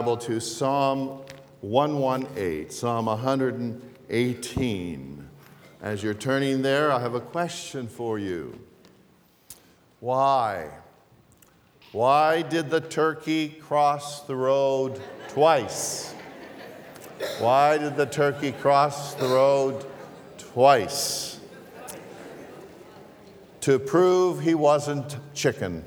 To 0.00 0.40
Psalm 0.40 1.20
118, 1.60 2.70
Psalm 2.70 3.04
118. 3.04 5.28
As 5.82 6.02
you're 6.02 6.14
turning 6.14 6.62
there, 6.62 6.90
I 6.90 6.98
have 7.00 7.14
a 7.14 7.20
question 7.20 7.86
for 7.86 8.18
you. 8.18 8.58
Why? 10.00 10.70
Why 11.92 12.40
did 12.40 12.70
the 12.70 12.80
turkey 12.80 13.50
cross 13.50 14.22
the 14.22 14.34
road 14.34 14.98
twice? 15.28 16.14
Why 17.38 17.76
did 17.76 17.96
the 17.96 18.06
turkey 18.06 18.52
cross 18.52 19.12
the 19.12 19.28
road 19.28 19.84
twice? 20.38 21.40
To 23.60 23.78
prove 23.78 24.40
he 24.40 24.54
wasn't 24.54 25.18
chicken. 25.34 25.84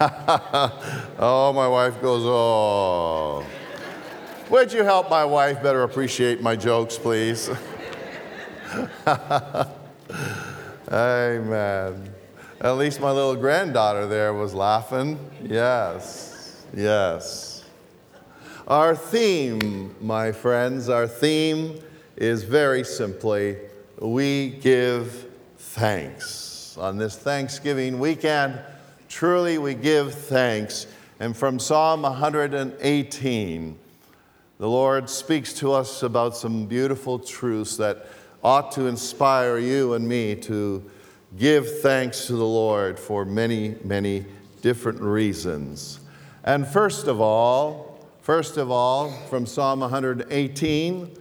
oh, 1.18 1.52
my 1.54 1.66
wife 1.66 2.00
goes, 2.00 2.22
oh. 2.24 3.44
Would 4.48 4.72
you 4.72 4.84
help 4.84 5.10
my 5.10 5.24
wife 5.24 5.60
better 5.62 5.82
appreciate 5.82 6.40
my 6.40 6.54
jokes, 6.54 6.96
please? 6.96 7.50
Amen. 10.92 12.14
At 12.60 12.76
least 12.76 13.00
my 13.00 13.10
little 13.10 13.34
granddaughter 13.34 14.06
there 14.06 14.32
was 14.34 14.54
laughing. 14.54 15.18
Yes, 15.42 16.64
yes. 16.72 17.64
Our 18.68 18.94
theme, 18.94 19.96
my 20.00 20.30
friends, 20.30 20.88
our 20.88 21.08
theme 21.08 21.80
is 22.16 22.44
very 22.44 22.84
simply 22.84 23.56
we 23.98 24.50
give 24.50 25.26
thanks. 25.56 26.76
On 26.78 26.96
this 26.96 27.16
Thanksgiving 27.16 27.98
weekend, 27.98 28.60
truly 29.08 29.58
we 29.58 29.74
give 29.74 30.14
thanks. 30.14 30.86
And 31.20 31.36
from 31.36 31.58
Psalm 31.58 32.02
118, 32.02 33.78
the 34.58 34.68
Lord 34.68 35.08
speaks 35.08 35.52
to 35.54 35.72
us 35.72 36.02
about 36.02 36.36
some 36.36 36.66
beautiful 36.66 37.18
truths 37.18 37.76
that 37.76 38.06
ought 38.42 38.72
to 38.72 38.86
inspire 38.86 39.58
you 39.58 39.94
and 39.94 40.08
me 40.08 40.34
to 40.34 40.88
give 41.36 41.80
thanks 41.80 42.26
to 42.26 42.34
the 42.34 42.46
Lord 42.46 42.98
for 42.98 43.24
many, 43.24 43.76
many 43.84 44.24
different 44.62 45.00
reasons. 45.00 46.00
And 46.44 46.66
first 46.66 47.06
of 47.06 47.20
all, 47.20 48.00
first 48.22 48.56
of 48.56 48.70
all, 48.70 49.10
from 49.28 49.46
Psalm 49.46 49.80
118, 49.80 51.16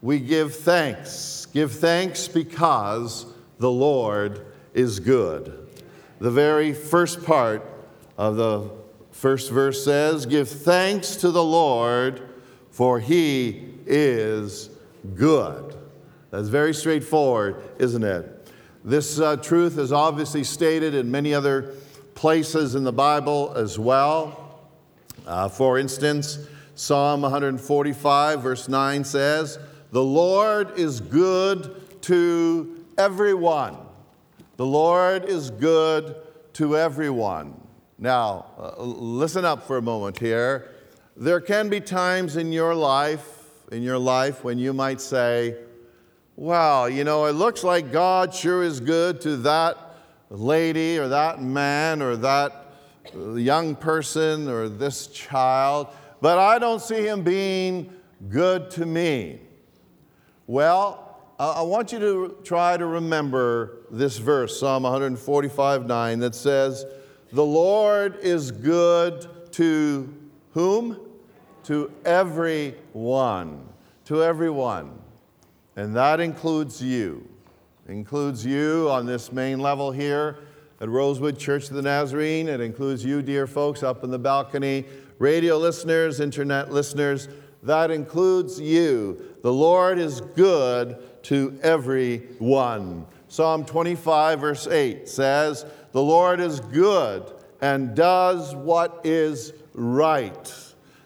we 0.00 0.18
give 0.18 0.56
thanks. 0.56 1.46
Give 1.52 1.70
thanks 1.70 2.26
because 2.26 3.26
the 3.58 3.70
Lord 3.70 4.44
is 4.74 4.98
good. 4.98 5.61
The 6.22 6.30
very 6.30 6.72
first 6.72 7.24
part 7.24 7.68
of 8.16 8.36
the 8.36 8.70
first 9.10 9.50
verse 9.50 9.84
says, 9.84 10.24
Give 10.24 10.48
thanks 10.48 11.16
to 11.16 11.32
the 11.32 11.42
Lord, 11.42 12.22
for 12.70 13.00
he 13.00 13.70
is 13.86 14.70
good. 15.16 15.74
That's 16.30 16.46
very 16.46 16.74
straightforward, 16.74 17.56
isn't 17.80 18.04
it? 18.04 18.48
This 18.84 19.18
uh, 19.18 19.34
truth 19.34 19.78
is 19.78 19.90
obviously 19.90 20.44
stated 20.44 20.94
in 20.94 21.10
many 21.10 21.34
other 21.34 21.74
places 22.14 22.76
in 22.76 22.84
the 22.84 22.92
Bible 22.92 23.52
as 23.56 23.76
well. 23.76 24.60
Uh, 25.26 25.48
for 25.48 25.76
instance, 25.76 26.38
Psalm 26.76 27.22
145, 27.22 28.40
verse 28.40 28.68
9 28.68 29.02
says, 29.02 29.58
The 29.90 30.04
Lord 30.04 30.78
is 30.78 31.00
good 31.00 32.00
to 32.02 32.84
everyone. 32.96 33.76
The 34.62 34.68
Lord 34.68 35.24
is 35.24 35.50
good 35.50 36.14
to 36.52 36.76
everyone. 36.76 37.60
Now, 37.98 38.46
uh, 38.56 38.80
listen 38.80 39.44
up 39.44 39.66
for 39.66 39.76
a 39.76 39.82
moment 39.82 40.16
here. 40.16 40.70
There 41.16 41.40
can 41.40 41.68
be 41.68 41.80
times 41.80 42.36
in 42.36 42.52
your 42.52 42.72
life, 42.72 43.26
in 43.72 43.82
your 43.82 43.98
life, 43.98 44.44
when 44.44 44.60
you 44.60 44.72
might 44.72 45.00
say, 45.00 45.56
well, 46.36 46.88
you 46.88 47.02
know, 47.02 47.24
it 47.24 47.32
looks 47.32 47.64
like 47.64 47.90
God 47.90 48.32
sure 48.32 48.62
is 48.62 48.78
good 48.78 49.20
to 49.22 49.36
that 49.38 49.76
lady 50.30 50.96
or 50.96 51.08
that 51.08 51.42
man 51.42 52.00
or 52.00 52.14
that 52.18 52.66
young 53.14 53.74
person 53.74 54.48
or 54.48 54.68
this 54.68 55.08
child, 55.08 55.88
but 56.20 56.38
I 56.38 56.60
don't 56.60 56.80
see 56.80 57.04
him 57.04 57.24
being 57.24 57.92
good 58.28 58.70
to 58.70 58.86
me. 58.86 59.40
Well, 60.46 61.11
I 61.44 61.62
want 61.62 61.90
you 61.90 61.98
to 61.98 62.36
try 62.44 62.76
to 62.76 62.86
remember 62.86 63.78
this 63.90 64.18
verse, 64.18 64.60
Psalm 64.60 64.84
145 64.84 65.86
9, 65.86 66.18
that 66.20 66.36
says, 66.36 66.86
The 67.32 67.44
Lord 67.44 68.16
is 68.22 68.52
good 68.52 69.26
to 69.54 70.14
whom? 70.52 71.00
To 71.64 71.90
everyone. 72.04 73.66
To 74.04 74.22
everyone. 74.22 74.96
And 75.74 75.96
that 75.96 76.20
includes 76.20 76.80
you. 76.80 77.28
Includes 77.88 78.46
you 78.46 78.88
on 78.88 79.04
this 79.04 79.32
main 79.32 79.58
level 79.58 79.90
here 79.90 80.38
at 80.80 80.88
Rosewood 80.88 81.40
Church 81.40 81.68
of 81.70 81.74
the 81.74 81.82
Nazarene. 81.82 82.48
It 82.48 82.60
includes 82.60 83.04
you, 83.04 83.20
dear 83.20 83.48
folks, 83.48 83.82
up 83.82 84.04
in 84.04 84.12
the 84.12 84.18
balcony, 84.18 84.84
radio 85.18 85.58
listeners, 85.58 86.20
internet 86.20 86.70
listeners. 86.70 87.28
That 87.62 87.90
includes 87.90 88.60
you. 88.60 89.34
The 89.42 89.52
Lord 89.52 89.98
is 89.98 90.20
good 90.20 90.96
to 91.24 91.58
everyone. 91.62 93.06
Psalm 93.28 93.64
25, 93.64 94.40
verse 94.40 94.66
8 94.66 95.08
says, 95.08 95.64
The 95.92 96.02
Lord 96.02 96.40
is 96.40 96.60
good 96.60 97.32
and 97.60 97.94
does 97.94 98.54
what 98.54 99.00
is 99.04 99.52
right. 99.74 100.54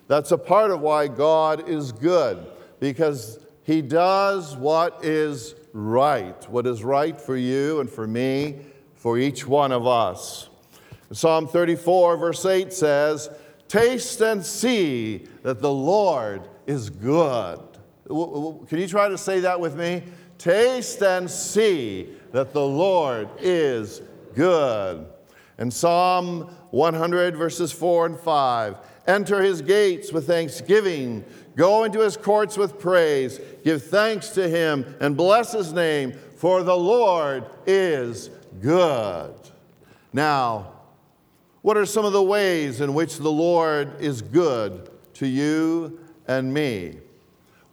That's 0.09 0.33
a 0.33 0.39
part 0.39 0.71
of 0.71 0.81
why 0.81 1.09
God 1.09 1.69
is 1.69 1.93
good, 1.93 2.47
because 2.81 3.39
He 3.63 3.83
does 3.83 4.57
what 4.57 5.05
is 5.05 5.55
right, 5.73 6.49
what 6.49 6.67
is 6.67 6.83
right 6.83 7.21
for 7.21 7.37
you 7.37 7.81
and 7.81 7.91
for 7.91 8.07
me, 8.07 8.61
for 8.95 9.19
each 9.19 9.47
one 9.47 9.73
of 9.73 9.87
us. 9.87 10.49
Psalm 11.13 11.47
34, 11.47 12.17
verse 12.17 12.45
8 12.45 12.73
says, 12.73 13.29
Taste 13.69 14.21
and 14.21 14.45
see 14.45 15.27
that 15.43 15.61
the 15.61 15.73
Lord 15.73 16.49
is 16.67 16.91
good. 16.91 17.61
Can 18.07 18.79
you 18.79 18.87
try 18.87 19.09
to 19.09 19.19
say 19.19 19.41
that 19.41 19.59
with 19.59 19.77
me? 19.77 20.03
Taste 20.39 21.03
and 21.03 21.31
see 21.31 22.15
that 22.33 22.53
the 22.53 22.65
Lord 22.65 23.29
is 23.39 24.03
good. 24.35 25.07
And 25.59 25.73
Psalm 25.73 26.55
100, 26.71 27.37
verses 27.37 27.73
4 27.73 28.07
and 28.07 28.21
5 28.21 28.77
Enter 29.07 29.41
his 29.41 29.63
gates 29.63 30.13
with 30.13 30.27
thanksgiving, 30.27 31.25
go 31.55 31.85
into 31.85 32.01
his 32.01 32.17
courts 32.17 32.59
with 32.59 32.79
praise, 32.79 33.41
give 33.63 33.85
thanks 33.85 34.31
to 34.31 34.49
him, 34.49 34.97
and 35.01 35.17
bless 35.17 35.53
his 35.53 35.73
name, 35.73 36.13
for 36.37 36.65
the 36.65 36.77
Lord 36.77 37.45
is 37.67 38.31
good. 38.61 39.35
Now, 40.13 40.73
what 41.67 41.77
are 41.77 41.85
some 41.85 42.05
of 42.05 42.13
the 42.13 42.23
ways 42.23 42.81
in 42.81 42.95
which 42.95 43.17
the 43.17 43.29
Lord 43.29 44.01
is 44.01 44.23
good 44.23 44.89
to 45.15 45.27
you 45.27 45.99
and 46.29 46.55
me? 46.55 46.99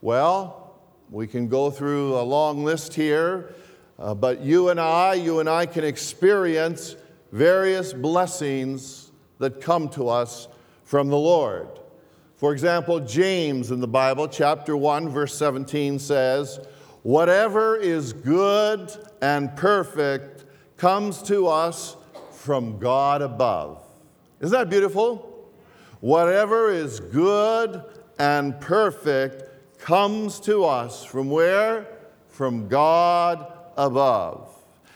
Well, 0.02 0.80
we 1.12 1.28
can 1.28 1.48
go 1.48 1.70
through 1.70 2.16
a 2.18 2.24
long 2.24 2.64
list 2.64 2.96
here, 2.96 3.54
uh, 4.00 4.16
but 4.16 4.42
you 4.42 4.70
and 4.70 4.80
I, 4.80 5.14
you 5.14 5.42
and 5.42 5.48
I 5.48 5.68
can 5.68 5.84
experience 5.84 6.96
various 7.32 7.94
blessings 7.94 9.12
that 9.38 9.62
come 9.62 9.88
to 9.90 10.10
us 10.10 10.48
from 10.86 11.10
the 11.10 11.20
Lord. 11.20 11.68
For 12.38 12.52
example, 12.52 13.00
James 13.00 13.70
in 13.70 13.80
the 13.80 13.88
Bible, 13.88 14.28
chapter 14.28 14.76
1, 14.76 15.10
verse 15.10 15.36
17 15.36 16.00
says, 16.00 16.60
Whatever 17.04 17.78
is 17.78 18.12
good 18.12 18.92
and 19.22 19.56
perfect 19.56 20.46
comes 20.78 21.22
to 21.22 21.48
us 21.48 21.96
from 22.32 22.80
God 22.80 23.22
above. 23.22 23.83
Isn't 24.40 24.58
that 24.58 24.70
beautiful? 24.70 25.50
Whatever 26.00 26.70
is 26.72 27.00
good 27.00 27.84
and 28.20 28.60
perfect 28.60 29.80
comes 29.80 30.40
to 30.42 30.66
us 30.66 31.04
from 31.04 31.30
where? 31.30 31.88
From 32.28 32.68
God 32.68 33.52
above. 33.78 34.50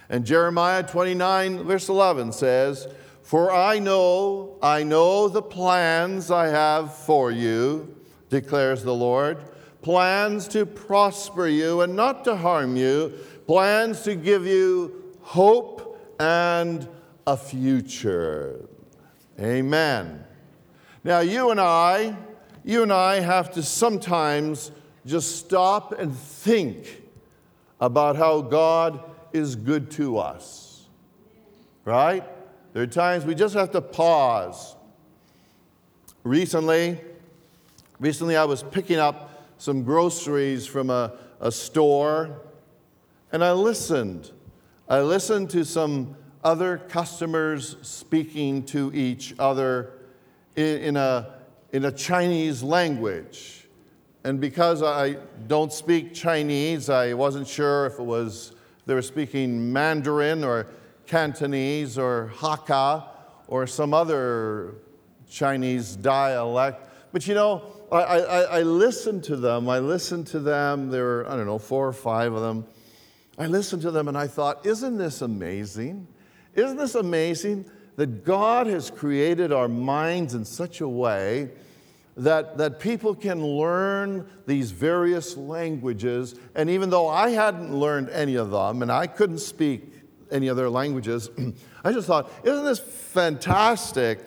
And 0.10 0.26
Jeremiah 0.26 0.84
29, 0.84 1.64
verse 1.64 1.90
11 1.90 2.32
says, 2.32 2.88
For 3.24 3.52
I 3.52 3.80
know, 3.80 4.58
I 4.62 4.84
know 4.84 5.28
the 5.28 5.42
plans 5.42 6.32
I 6.32 6.48
have 6.48 6.94
for 6.94 7.32
you, 7.32 7.96
declares 8.30 8.84
the 8.84 8.96
Lord 8.96 9.40
plans 9.88 10.50
to 10.50 10.66
prosper 10.66 11.48
you 11.48 11.80
and 11.80 11.96
not 11.96 12.26
to 12.26 12.36
harm 12.36 12.76
you, 12.76 13.14
plans 13.46 14.02
to 14.02 14.16
give 14.16 14.46
you 14.46 15.16
hope 15.22 15.98
and 16.20 16.86
a 17.26 17.38
future. 17.38 18.68
Amen. 19.40 20.24
Now, 21.04 21.20
you 21.20 21.52
and 21.52 21.60
I, 21.60 22.18
you 22.64 22.84
and 22.84 22.92
I 22.92 23.20
have 23.20 23.52
to 23.54 23.64
sometimes 23.64 24.72
just 25.06 25.38
stop 25.38 25.98
and 25.98 26.16
think 26.16 27.04
about 27.80 28.16
how 28.16 28.42
God 28.42 29.00
is 29.32 29.56
good 29.56 29.92
to 29.92 30.18
us. 30.18 30.86
Right? 31.86 32.24
There 32.74 32.84
are 32.84 32.88
times 32.88 33.26
we 33.26 33.36
just 33.36 33.54
have 33.54 33.72
to 33.72 33.82
pause. 33.82 34.76
Recently, 36.24 37.00
recently 38.00 38.36
I 38.36 38.44
was 38.44 38.64
picking 38.64 38.98
up 38.98 39.46
some 39.58 39.84
groceries 39.84 40.66
from 40.66 40.90
a, 40.90 41.14
a 41.40 41.52
store 41.52 42.42
and 43.32 43.44
I 43.44 43.54
listened. 43.54 44.32
I 44.90 45.02
listened 45.02 45.50
to 45.52 45.64
some 45.64 46.16
other 46.44 46.78
customers 46.78 47.78
speaking 47.82 48.64
to 48.64 48.92
each 48.94 49.34
other 49.40 49.92
in, 50.56 50.78
in, 50.80 50.98
a, 50.98 51.40
in 51.72 51.86
a 51.86 51.92
Chinese 51.92 52.64
language. 52.64 53.68
And 54.24 54.42
because 54.42 54.84
I 54.84 55.18
don't 55.48 55.72
speak 55.72 56.14
Chinese, 56.14 56.90
I 56.90 57.14
wasn't 57.14 57.48
sure 57.48 57.86
if 57.86 58.00
it 58.00 58.04
was 58.04 58.54
they 58.88 58.94
were 58.94 59.02
speaking 59.02 59.74
Mandarin 59.74 60.46
or 60.46 60.68
Cantonese 61.08 61.98
or 61.98 62.32
Hakka 62.36 63.04
or 63.48 63.68
some 63.68 63.94
other 63.94 64.76
Chinese 65.30 65.98
dialect. 65.98 66.90
But 67.12 67.28
you 67.28 67.36
know, 67.36 67.64
I, 67.92 67.98
I, 67.98 68.42
I 68.42 68.62
listened 68.62 69.26
to 69.26 69.36
them. 69.36 69.68
I 69.68 69.80
listened 69.80 70.28
to 70.28 70.40
them. 70.40 70.90
There 70.90 71.04
were, 71.04 71.26
I 71.28 71.36
don't 71.36 71.46
know, 71.46 71.60
four 71.60 71.86
or 71.86 71.94
five 71.94 72.34
of 72.34 72.42
them. 72.42 72.66
I 73.38 73.48
listened 73.48 73.82
to 73.84 73.92
them 73.92 74.08
and 74.08 74.18
I 74.18 74.28
thought, 74.28 74.66
isn't 74.66 74.98
this 74.98 75.22
amazing? 75.22 76.08
Isn't 76.58 76.78
this 76.78 76.96
amazing 76.96 77.66
that 77.98 78.26
God 78.26 78.66
has 78.68 78.90
created 78.90 79.54
our 79.54 79.68
minds 79.68 80.34
in 80.34 80.44
such 80.44 80.82
a 80.82 80.90
way 80.90 81.52
that, 82.18 82.58
that 82.58 82.80
people 82.80 83.14
can 83.14 83.46
learn 83.46 84.28
these 84.48 84.72
various 84.72 85.38
languages? 85.38 86.34
And 86.56 86.70
even 86.72 86.90
though 86.90 87.08
I 87.08 87.30
hadn't 87.30 87.74
learned 87.74 88.10
any 88.10 88.36
of 88.36 88.50
them 88.50 88.82
and 88.82 88.92
I 88.92 89.06
couldn't 89.06 89.38
speak 89.38 89.94
any 90.32 90.50
other 90.50 90.68
languages, 90.68 91.30
I 91.84 91.94
just 91.94 92.08
thought, 92.08 92.30
isn't 92.44 92.66
this 92.66 92.80
fantastic 92.80 94.20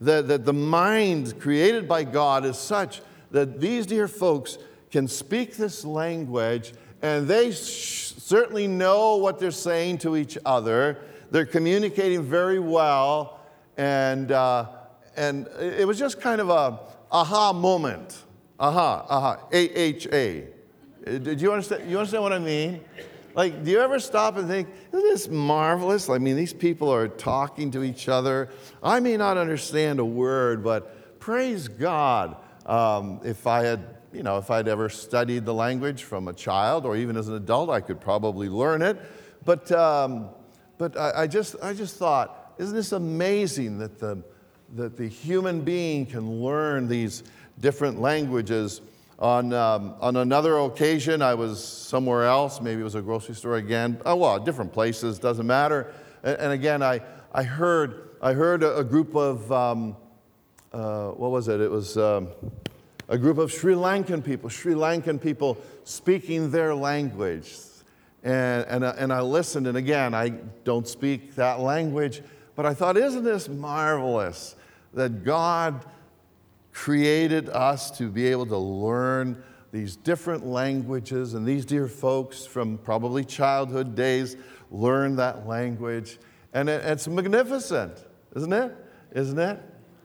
that, 0.00 0.26
that 0.28 0.46
the 0.46 0.54
mind 0.54 1.38
created 1.38 1.86
by 1.86 2.04
God 2.04 2.46
is 2.46 2.58
such 2.58 3.02
that 3.30 3.60
these 3.60 3.84
dear 3.84 4.08
folks 4.08 4.56
can 4.90 5.06
speak 5.06 5.56
this 5.56 5.84
language 5.84 6.72
and 7.02 7.28
they 7.28 7.52
sh- 7.52 8.14
certainly 8.16 8.66
know 8.66 9.16
what 9.16 9.38
they're 9.38 9.50
saying 9.50 9.98
to 9.98 10.16
each 10.16 10.38
other. 10.46 10.98
They're 11.34 11.44
communicating 11.44 12.22
very 12.22 12.60
well, 12.60 13.40
and, 13.76 14.30
uh, 14.30 14.66
and 15.16 15.48
it 15.58 15.84
was 15.84 15.98
just 15.98 16.20
kind 16.20 16.40
of 16.40 16.48
a 16.48 16.78
aha 17.10 17.52
moment. 17.52 18.22
Aha, 18.60 19.04
aha, 19.08 19.40
A-H-A. 19.50 20.46
Did 21.04 21.40
you 21.40 21.50
understand, 21.50 21.90
you 21.90 21.98
understand 21.98 22.22
what 22.22 22.32
I 22.32 22.38
mean? 22.38 22.82
Like, 23.34 23.64
do 23.64 23.72
you 23.72 23.80
ever 23.80 23.98
stop 23.98 24.36
and 24.36 24.46
think, 24.46 24.68
isn't 24.92 25.08
this 25.08 25.26
marvelous? 25.26 26.08
I 26.08 26.18
mean, 26.18 26.36
these 26.36 26.52
people 26.52 26.88
are 26.94 27.08
talking 27.08 27.72
to 27.72 27.82
each 27.82 28.08
other. 28.08 28.50
I 28.80 29.00
may 29.00 29.16
not 29.16 29.36
understand 29.36 29.98
a 29.98 30.04
word, 30.04 30.62
but 30.62 31.18
praise 31.18 31.66
God. 31.66 32.36
Um, 32.64 33.20
if 33.24 33.48
I 33.48 33.64
had 33.64 33.80
you 34.12 34.22
know, 34.22 34.38
if 34.38 34.52
I'd 34.52 34.68
ever 34.68 34.88
studied 34.88 35.46
the 35.46 35.54
language 35.54 36.04
from 36.04 36.28
a 36.28 36.32
child 36.32 36.86
or 36.86 36.94
even 36.96 37.16
as 37.16 37.26
an 37.26 37.34
adult, 37.34 37.70
I 37.70 37.80
could 37.80 38.00
probably 38.00 38.48
learn 38.48 38.82
it. 38.82 38.96
But, 39.44 39.72
um, 39.72 40.28
but 40.78 40.96
I, 40.96 41.22
I, 41.22 41.26
just, 41.26 41.56
I 41.62 41.72
just 41.72 41.96
thought, 41.96 42.54
isn't 42.58 42.74
this 42.74 42.92
amazing 42.92 43.78
that 43.78 43.98
the, 43.98 44.22
that 44.74 44.96
the 44.96 45.08
human 45.08 45.60
being 45.60 46.06
can 46.06 46.42
learn 46.42 46.88
these 46.88 47.22
different 47.60 48.00
languages? 48.00 48.80
On, 49.18 49.52
um, 49.52 49.94
on 50.00 50.16
another 50.16 50.58
occasion, 50.58 51.22
I 51.22 51.34
was 51.34 51.62
somewhere 51.62 52.24
else, 52.24 52.60
maybe 52.60 52.80
it 52.80 52.84
was 52.84 52.96
a 52.96 53.02
grocery 53.02 53.36
store 53.36 53.56
again. 53.56 54.00
Oh, 54.04 54.16
well, 54.16 54.38
different 54.40 54.72
places, 54.72 55.18
doesn't 55.18 55.46
matter. 55.46 55.92
And, 56.22 56.36
and 56.38 56.52
again, 56.52 56.82
I, 56.82 57.00
I 57.32 57.44
heard, 57.44 58.10
I 58.20 58.32
heard 58.32 58.62
a, 58.64 58.78
a 58.78 58.84
group 58.84 59.14
of, 59.14 59.50
um, 59.52 59.96
uh, 60.72 61.10
what 61.10 61.30
was 61.30 61.46
it? 61.46 61.60
It 61.60 61.70
was 61.70 61.96
um, 61.96 62.28
a 63.08 63.16
group 63.16 63.38
of 63.38 63.52
Sri 63.52 63.74
Lankan 63.74 64.24
people, 64.24 64.50
Sri 64.50 64.74
Lankan 64.74 65.20
people 65.20 65.58
speaking 65.84 66.50
their 66.50 66.74
language. 66.74 67.52
And, 68.24 68.64
and, 68.68 68.84
and 68.84 69.12
I 69.12 69.20
listened, 69.20 69.66
and 69.66 69.76
again, 69.76 70.14
I 70.14 70.30
don't 70.64 70.88
speak 70.88 71.34
that 71.34 71.60
language, 71.60 72.22
but 72.56 72.66
I 72.66 72.74
thought, 72.74 72.96
isn't 72.96 73.22
this 73.22 73.48
marvelous 73.48 74.56
that 74.94 75.24
God 75.24 75.84
created 76.72 77.48
us 77.50 77.90
to 77.98 78.10
be 78.10 78.26
able 78.26 78.46
to 78.46 78.58
learn 78.58 79.42
these 79.72 79.96
different 79.96 80.46
languages, 80.46 81.34
and 81.34 81.44
these 81.44 81.64
dear 81.64 81.88
folks 81.88 82.46
from 82.46 82.78
probably 82.78 83.24
childhood 83.24 83.94
days 83.94 84.36
learn 84.70 85.16
that 85.16 85.48
language. 85.48 86.18
And 86.52 86.68
it, 86.68 86.84
it's 86.84 87.08
magnificent, 87.08 88.04
isn't 88.36 88.52
it? 88.52 88.72
Isn't 89.12 89.38
it? 89.38 89.60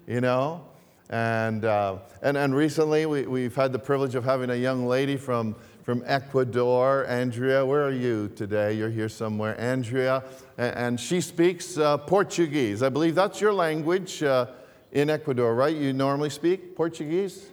You 0.07 0.21
know? 0.21 0.65
And, 1.11 1.65
uh, 1.65 1.97
and, 2.21 2.35
and 2.35 2.55
recently, 2.55 3.05
we, 3.05 3.27
we've 3.27 3.55
had 3.55 3.71
the 3.71 3.79
privilege 3.79 4.15
of 4.15 4.23
having 4.23 4.49
a 4.49 4.55
young 4.55 4.87
lady 4.87 5.17
from, 5.17 5.55
from 5.89 6.03
Ecuador. 6.05 7.07
Andrea, 7.07 7.65
where 7.65 7.83
are 7.83 7.91
you 7.91 8.31
today? 8.35 8.73
You're 8.73 8.91
here 8.91 9.09
somewhere. 9.09 9.59
Andrea, 9.59 10.23
and, 10.55 10.99
she 10.99 11.19
speaks 11.19 11.79
uh, 11.79 11.97
Portuguese. 11.97 12.83
I 12.83 12.89
believe 12.89 13.15
that's 13.15 13.41
your 13.41 13.53
language 13.53 14.21
uh, 14.21 14.45
in 14.91 15.09
Ecuador, 15.09 15.55
right? 15.55 15.75
You 15.75 15.91
normally 15.91 16.29
speak 16.29 16.75
Portuguese? 16.75 17.47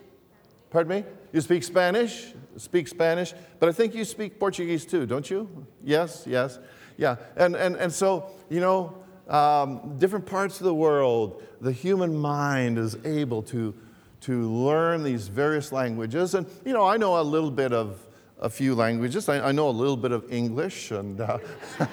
Pardon 0.69 1.01
me? 1.01 1.09
You 1.33 1.41
speak 1.41 1.63
Spanish? 1.63 2.35
Speak 2.57 2.87
Spanish, 2.87 3.33
but 3.59 3.69
I 3.69 3.71
think 3.71 3.95
you 3.95 4.05
speak 4.05 4.39
Portuguese 4.39 4.85
too, 4.85 5.07
don't 5.07 5.27
you? 5.27 5.65
Yes, 5.83 6.25
yes. 6.27 6.59
Yeah. 6.95 7.15
And, 7.37 7.55
and, 7.55 7.75
and 7.75 7.91
so, 7.91 8.29
you 8.51 8.59
know, 8.59 9.03
um, 9.29 9.97
different 9.97 10.27
parts 10.27 10.59
of 10.59 10.65
the 10.65 10.75
world, 10.75 11.41
the 11.59 11.71
human 11.71 12.15
mind 12.15 12.77
is 12.77 12.97
able 13.03 13.41
to, 13.41 13.73
to 14.21 14.47
learn 14.47 15.03
these 15.03 15.27
various 15.27 15.71
languages. 15.71 16.35
And, 16.35 16.45
you 16.63 16.73
know, 16.73 16.85
I 16.85 16.97
know 16.97 17.19
a 17.19 17.23
little 17.23 17.49
bit 17.49 17.73
of 17.73 18.03
a 18.39 18.49
few 18.49 18.75
languages. 18.75 19.29
I, 19.29 19.49
I 19.49 19.51
know 19.51 19.69
a 19.69 19.71
little 19.71 19.97
bit 19.97 20.11
of 20.11 20.31
English, 20.31 20.91
and, 20.91 21.19
uh, 21.19 21.39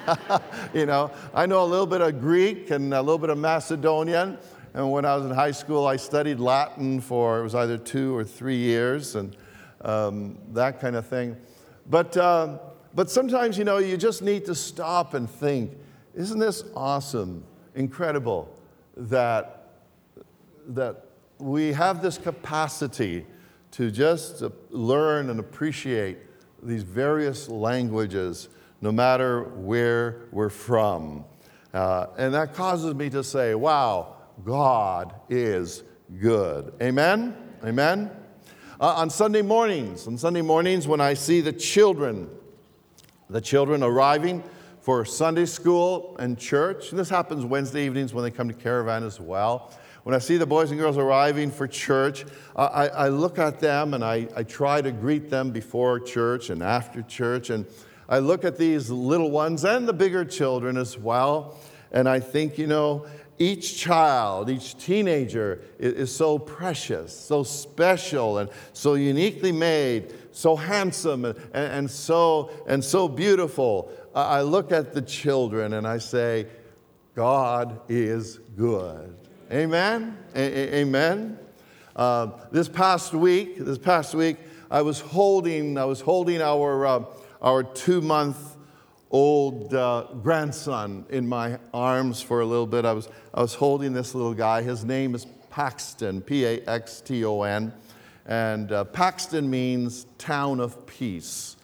you 0.73 0.85
know, 0.85 1.11
I 1.33 1.45
know 1.45 1.63
a 1.63 1.65
little 1.65 1.87
bit 1.87 2.01
of 2.01 2.19
Greek 2.19 2.69
and 2.69 2.93
a 2.93 3.01
little 3.01 3.17
bit 3.17 3.29
of 3.29 3.37
Macedonian. 3.37 4.37
And 4.73 4.91
when 4.91 5.05
I 5.05 5.15
was 5.15 5.25
in 5.25 5.31
high 5.31 5.51
school, 5.51 5.87
I 5.87 5.95
studied 5.95 6.39
Latin 6.39 7.01
for, 7.01 7.39
it 7.39 7.43
was 7.43 7.55
either 7.55 7.77
two 7.77 8.15
or 8.15 8.23
three 8.23 8.57
years, 8.57 9.15
and 9.15 9.35
um, 9.81 10.37
that 10.53 10.79
kind 10.79 10.95
of 10.95 11.07
thing. 11.07 11.35
But, 11.89 12.15
uh, 12.17 12.59
but 12.93 13.09
sometimes, 13.09 13.57
you 13.57 13.63
know, 13.63 13.77
you 13.77 13.97
just 13.97 14.21
need 14.21 14.45
to 14.45 14.55
stop 14.55 15.13
and 15.13 15.29
think 15.29 15.71
isn't 16.13 16.39
this 16.39 16.63
awesome, 16.75 17.43
incredible 17.75 18.49
that, 18.95 19.73
that 20.69 21.05
we 21.39 21.73
have 21.73 22.01
this 22.01 22.17
capacity 22.17 23.25
to 23.71 23.91
just 23.91 24.41
learn 24.69 25.29
and 25.29 25.41
appreciate 25.41 26.17
these 26.65 26.83
various 26.83 27.49
languages 27.49 28.49
no 28.81 28.91
matter 28.91 29.43
where 29.43 30.27
we're 30.31 30.49
from? 30.49 31.25
Uh, 31.73 32.07
and 32.17 32.33
that 32.33 32.53
causes 32.53 32.93
me 32.93 33.09
to 33.09 33.23
say, 33.23 33.55
wow, 33.55 34.15
God 34.43 35.13
is 35.29 35.83
good. 36.19 36.73
Amen? 36.81 37.35
Amen? 37.63 38.11
Uh, 38.79 38.93
on 38.95 39.09
Sunday 39.09 39.41
mornings, 39.41 40.07
on 40.07 40.17
Sunday 40.17 40.41
mornings, 40.41 40.87
when 40.87 41.01
I 41.01 41.13
see 41.13 41.41
the 41.41 41.53
children, 41.53 42.29
the 43.29 43.41
children 43.41 43.83
arriving 43.83 44.43
for 44.81 45.03
Sunday 45.03 45.45
school 45.45 46.15
and 46.19 46.37
church. 46.37 46.91
This 46.91 47.09
happens 47.09 47.43
Wednesday 47.43 47.85
evenings 47.85 48.13
when 48.13 48.23
they 48.23 48.31
come 48.31 48.47
to 48.47 48.53
Caravan 48.53 49.03
as 49.03 49.19
well. 49.19 49.73
When 50.05 50.13
I 50.13 50.19
see 50.19 50.37
the 50.37 50.45
boys 50.45 50.69
and 50.69 50.79
girls 50.79 50.99
arriving 50.99 51.49
for 51.49 51.67
church, 51.67 52.25
I, 52.55 52.89
I 52.89 53.07
look 53.07 53.39
at 53.39 53.59
them 53.59 53.95
and 53.95 54.05
I, 54.05 54.27
I 54.35 54.43
try 54.43 54.79
to 54.79 54.91
greet 54.91 55.31
them 55.31 55.49
before 55.49 55.99
church 55.99 56.51
and 56.51 56.61
after 56.61 57.01
church. 57.01 57.49
And 57.49 57.65
I 58.07 58.19
look 58.19 58.45
at 58.45 58.55
these 58.55 58.91
little 58.91 59.31
ones 59.31 59.65
and 59.65 59.87
the 59.87 59.93
bigger 59.93 60.23
children 60.23 60.77
as 60.77 60.95
well. 60.95 61.57
And 61.91 62.07
I 62.07 62.19
think, 62.19 62.59
you 62.59 62.67
know, 62.67 63.07
each 63.39 63.79
child, 63.79 64.47
each 64.47 64.77
teenager 64.77 65.61
is, 65.79 65.93
is, 65.93 66.15
so 66.15 66.37
precious, 66.37 67.11
so 67.11 67.41
special, 67.41 68.37
and 68.37 68.51
so 68.73 68.93
uniquely 68.93 69.51
made, 69.51 70.13
so 70.31 70.55
handsome, 70.55 71.25
and, 71.25 71.35
and, 71.51 71.73
and 71.73 71.89
so, 71.89 72.51
and 72.67 72.83
so 72.83 73.07
beautiful. 73.07 73.91
I 74.13 74.43
look 74.43 74.71
at 74.71 74.93
the 74.93 75.01
children 75.01 75.73
and 75.73 75.87
I 75.87 75.97
say, 75.97 76.45
God 77.15 77.81
is 77.89 78.37
good. 78.55 79.24
Amen? 79.55 80.17
A- 80.35 80.75
amen? 80.79 81.39
Uh, 81.95 82.27
this 82.51 82.67
past 82.67 83.13
week, 83.13 83.57
this 83.57 83.77
past 83.77 84.13
week, 84.13 84.35
I 84.69 84.81
was 84.81 84.99
holding, 84.99 85.77
I 85.77 85.85
was 85.85 86.01
holding 86.01 86.41
our, 86.41 86.85
uh, 86.85 87.03
our 87.41 87.63
two 87.63 88.01
month 88.01 88.57
old 89.11 89.73
uh, 89.73 90.07
grandson 90.21 91.05
in 91.09 91.25
my 91.25 91.57
arms 91.73 92.21
for 92.21 92.41
a 92.41 92.45
little 92.45 92.67
bit. 92.67 92.83
I 92.83 92.91
was, 92.91 93.07
I 93.33 93.41
was 93.41 93.53
holding 93.53 93.93
this 93.93 94.13
little 94.13 94.33
guy. 94.33 94.61
His 94.61 94.83
name 94.83 95.15
is 95.15 95.25
Paxton, 95.49 96.19
P 96.19 96.43
A 96.43 96.59
X 96.67 96.99
T 96.99 97.23
O 97.23 97.43
N. 97.43 97.71
And 98.25 98.73
uh, 98.73 98.83
Paxton 98.83 99.49
means 99.49 100.05
town 100.17 100.59
of 100.59 100.85
peace 100.85 101.55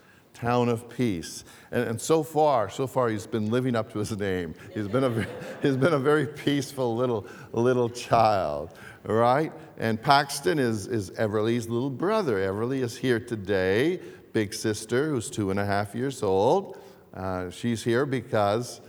town 0.41 0.69
of 0.69 0.89
peace. 0.89 1.43
And, 1.71 1.83
and, 1.87 2.01
so 2.01 2.21
far, 2.21 2.69
so 2.69 2.85
far, 2.85 3.07
he's 3.07 3.25
been 3.25 3.49
living 3.49 3.75
up 3.77 3.93
to 3.93 3.99
his 3.99 4.17
name. 4.17 4.53
He's 4.73 4.89
been 4.89 5.05
a, 5.05 5.27
he's 5.61 5.77
been 5.77 5.93
a 5.93 5.99
very 5.99 6.27
peaceful 6.27 6.95
little, 6.95 7.25
little 7.53 7.89
child, 7.89 8.73
right? 9.03 9.53
And 9.77 10.01
Paxton 10.01 10.59
is, 10.59 10.87
is 10.87 11.11
Everly's 11.11 11.69
little 11.69 11.89
brother. 11.89 12.37
Everly 12.39 12.81
is 12.81 12.97
here 12.97 13.19
today, 13.19 14.01
big 14.33 14.53
sister, 14.53 15.09
who's 15.09 15.29
two 15.29 15.49
and 15.49 15.59
a 15.59 15.65
half 15.65 15.95
years 15.95 16.21
old. 16.23 16.77
Uh, 17.13 17.49
she's 17.49 17.83
here 17.83 18.05
because, 18.05 18.81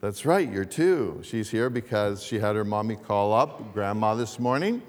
that's 0.00 0.24
right, 0.24 0.50
you're 0.50 0.64
two. 0.64 1.20
She's 1.22 1.50
here 1.50 1.68
because 1.68 2.22
she 2.22 2.38
had 2.38 2.56
her 2.56 2.64
mommy 2.64 2.96
call 2.96 3.34
up 3.34 3.74
grandma 3.74 4.14
this 4.14 4.38
morning 4.38 4.82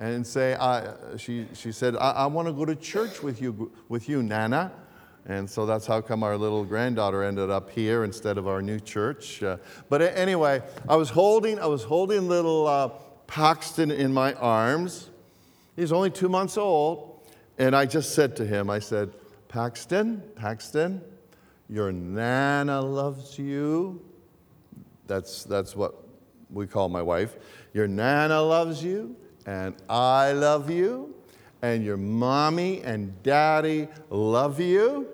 and 0.00 0.26
say, 0.26 0.54
uh, 0.54 1.16
she, 1.16 1.46
she 1.52 1.70
said, 1.70 1.96
I, 1.96 2.10
I 2.10 2.26
want 2.26 2.48
to 2.48 2.52
go 2.52 2.64
to 2.64 2.74
church 2.74 3.22
with 3.22 3.40
you, 3.40 3.70
with 3.88 4.08
you, 4.08 4.22
Nana. 4.22 4.72
And 5.26 5.48
so 5.48 5.64
that's 5.64 5.86
how 5.86 6.00
come 6.00 6.22
our 6.22 6.36
little 6.36 6.64
granddaughter 6.64 7.22
ended 7.22 7.50
up 7.50 7.70
here 7.70 8.04
instead 8.04 8.36
of 8.36 8.46
our 8.46 8.60
new 8.60 8.78
church. 8.78 9.42
Uh, 9.42 9.56
but 9.88 10.02
anyway, 10.02 10.62
I 10.88 10.96
was 10.96 11.08
holding, 11.08 11.58
I 11.58 11.66
was 11.66 11.82
holding 11.82 12.28
little 12.28 12.66
uh, 12.66 12.88
Paxton 13.26 13.90
in 13.90 14.12
my 14.12 14.34
arms. 14.34 15.10
He's 15.76 15.92
only 15.92 16.10
two 16.10 16.28
months 16.28 16.58
old. 16.58 17.26
And 17.58 17.74
I 17.74 17.86
just 17.86 18.14
said 18.14 18.36
to 18.36 18.46
him, 18.46 18.68
I 18.68 18.80
said, 18.80 19.12
Paxton, 19.48 20.22
Paxton, 20.34 21.00
your 21.68 21.92
Nana 21.92 22.80
loves 22.80 23.38
you. 23.38 24.02
That's, 25.06 25.44
that's 25.44 25.76
what 25.76 25.94
we 26.50 26.66
call 26.66 26.88
my 26.88 27.02
wife. 27.02 27.36
Your 27.72 27.86
Nana 27.86 28.42
loves 28.42 28.82
you, 28.82 29.16
and 29.46 29.74
I 29.88 30.32
love 30.32 30.70
you, 30.70 31.14
and 31.62 31.84
your 31.84 31.96
mommy 31.96 32.82
and 32.82 33.22
daddy 33.22 33.88
love 34.10 34.60
you. 34.60 35.08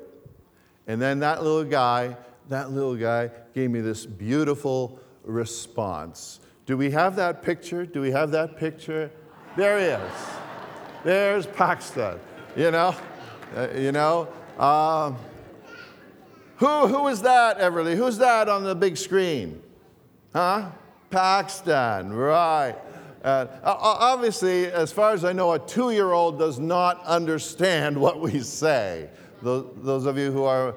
And 0.90 1.00
then 1.00 1.20
that 1.20 1.44
little 1.44 1.62
guy, 1.62 2.16
that 2.48 2.72
little 2.72 2.96
guy 2.96 3.30
gave 3.54 3.70
me 3.70 3.80
this 3.80 4.04
beautiful 4.04 4.98
response. 5.22 6.40
Do 6.66 6.76
we 6.76 6.90
have 6.90 7.14
that 7.14 7.42
picture? 7.42 7.86
Do 7.86 8.00
we 8.00 8.10
have 8.10 8.32
that 8.32 8.56
picture? 8.56 9.08
There 9.56 9.78
he 9.78 9.84
is. 9.84 10.12
There's 11.04 11.46
Paxton. 11.46 12.18
You 12.56 12.72
know, 12.72 12.96
uh, 13.56 13.68
you 13.72 13.92
know. 13.92 14.26
Uh, 14.58 15.12
who, 16.56 16.88
who 16.88 17.06
is 17.06 17.22
that, 17.22 17.60
Everly? 17.60 17.96
Who's 17.96 18.18
that 18.18 18.48
on 18.48 18.64
the 18.64 18.74
big 18.74 18.96
screen? 18.96 19.62
Huh? 20.32 20.72
Paxton, 21.10 22.12
right. 22.12 22.74
Uh, 23.22 23.46
obviously, 23.64 24.66
as 24.66 24.92
far 24.92 25.12
as 25.12 25.24
I 25.24 25.32
know, 25.32 25.52
a 25.52 25.58
two 25.58 25.90
year 25.90 26.12
old 26.12 26.38
does 26.38 26.58
not 26.58 27.04
understand 27.04 27.96
what 27.98 28.20
we 28.20 28.40
say. 28.40 29.10
Those, 29.42 29.66
those 29.76 30.06
of 30.06 30.16
you 30.16 30.32
who 30.32 30.44
are, 30.44 30.74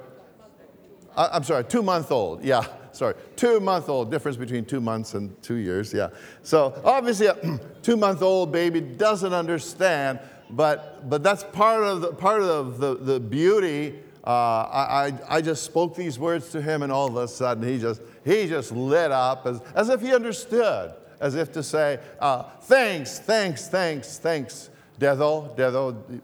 I'm 1.15 1.43
sorry, 1.43 1.63
two 1.63 1.81
month 1.81 2.11
old, 2.11 2.43
yeah, 2.43 2.65
sorry, 2.91 3.15
two 3.35 3.59
month 3.59 3.87
old, 3.87 4.11
difference 4.11 4.37
between 4.37 4.65
two 4.65 4.81
months 4.81 5.13
and 5.13 5.41
two 5.41 5.55
years, 5.55 5.93
yeah. 5.93 6.09
So 6.43 6.79
obviously, 6.83 7.27
a 7.27 7.59
two 7.81 7.97
month 7.97 8.21
old 8.21 8.51
baby 8.51 8.81
doesn't 8.81 9.33
understand, 9.33 10.19
but, 10.49 11.09
but 11.09 11.23
that's 11.23 11.43
part 11.43 11.83
of 11.83 12.01
the, 12.01 12.13
part 12.13 12.41
of 12.41 12.79
the, 12.79 12.95
the 12.95 13.19
beauty. 13.19 13.99
Uh, 14.25 14.29
I, 14.29 15.11
I, 15.29 15.37
I 15.37 15.41
just 15.41 15.63
spoke 15.63 15.95
these 15.95 16.17
words 16.17 16.49
to 16.51 16.61
him, 16.61 16.83
and 16.83 16.91
all 16.91 17.07
of 17.07 17.15
a 17.17 17.27
sudden, 17.27 17.67
he 17.67 17.77
just, 17.77 18.01
he 18.23 18.47
just 18.47 18.71
lit 18.71 19.11
up 19.11 19.45
as, 19.45 19.61
as 19.75 19.89
if 19.89 20.01
he 20.01 20.13
understood, 20.13 20.93
as 21.23 21.35
if 21.35 21.53
to 21.53 21.63
say, 21.63 21.99
uh, 22.19 22.43
Thanks, 22.63 23.17
thanks, 23.17 23.69
thanks, 23.69 24.17
thanks, 24.19 24.69
Dedo, 24.99 25.55
Dedo, 25.55 26.21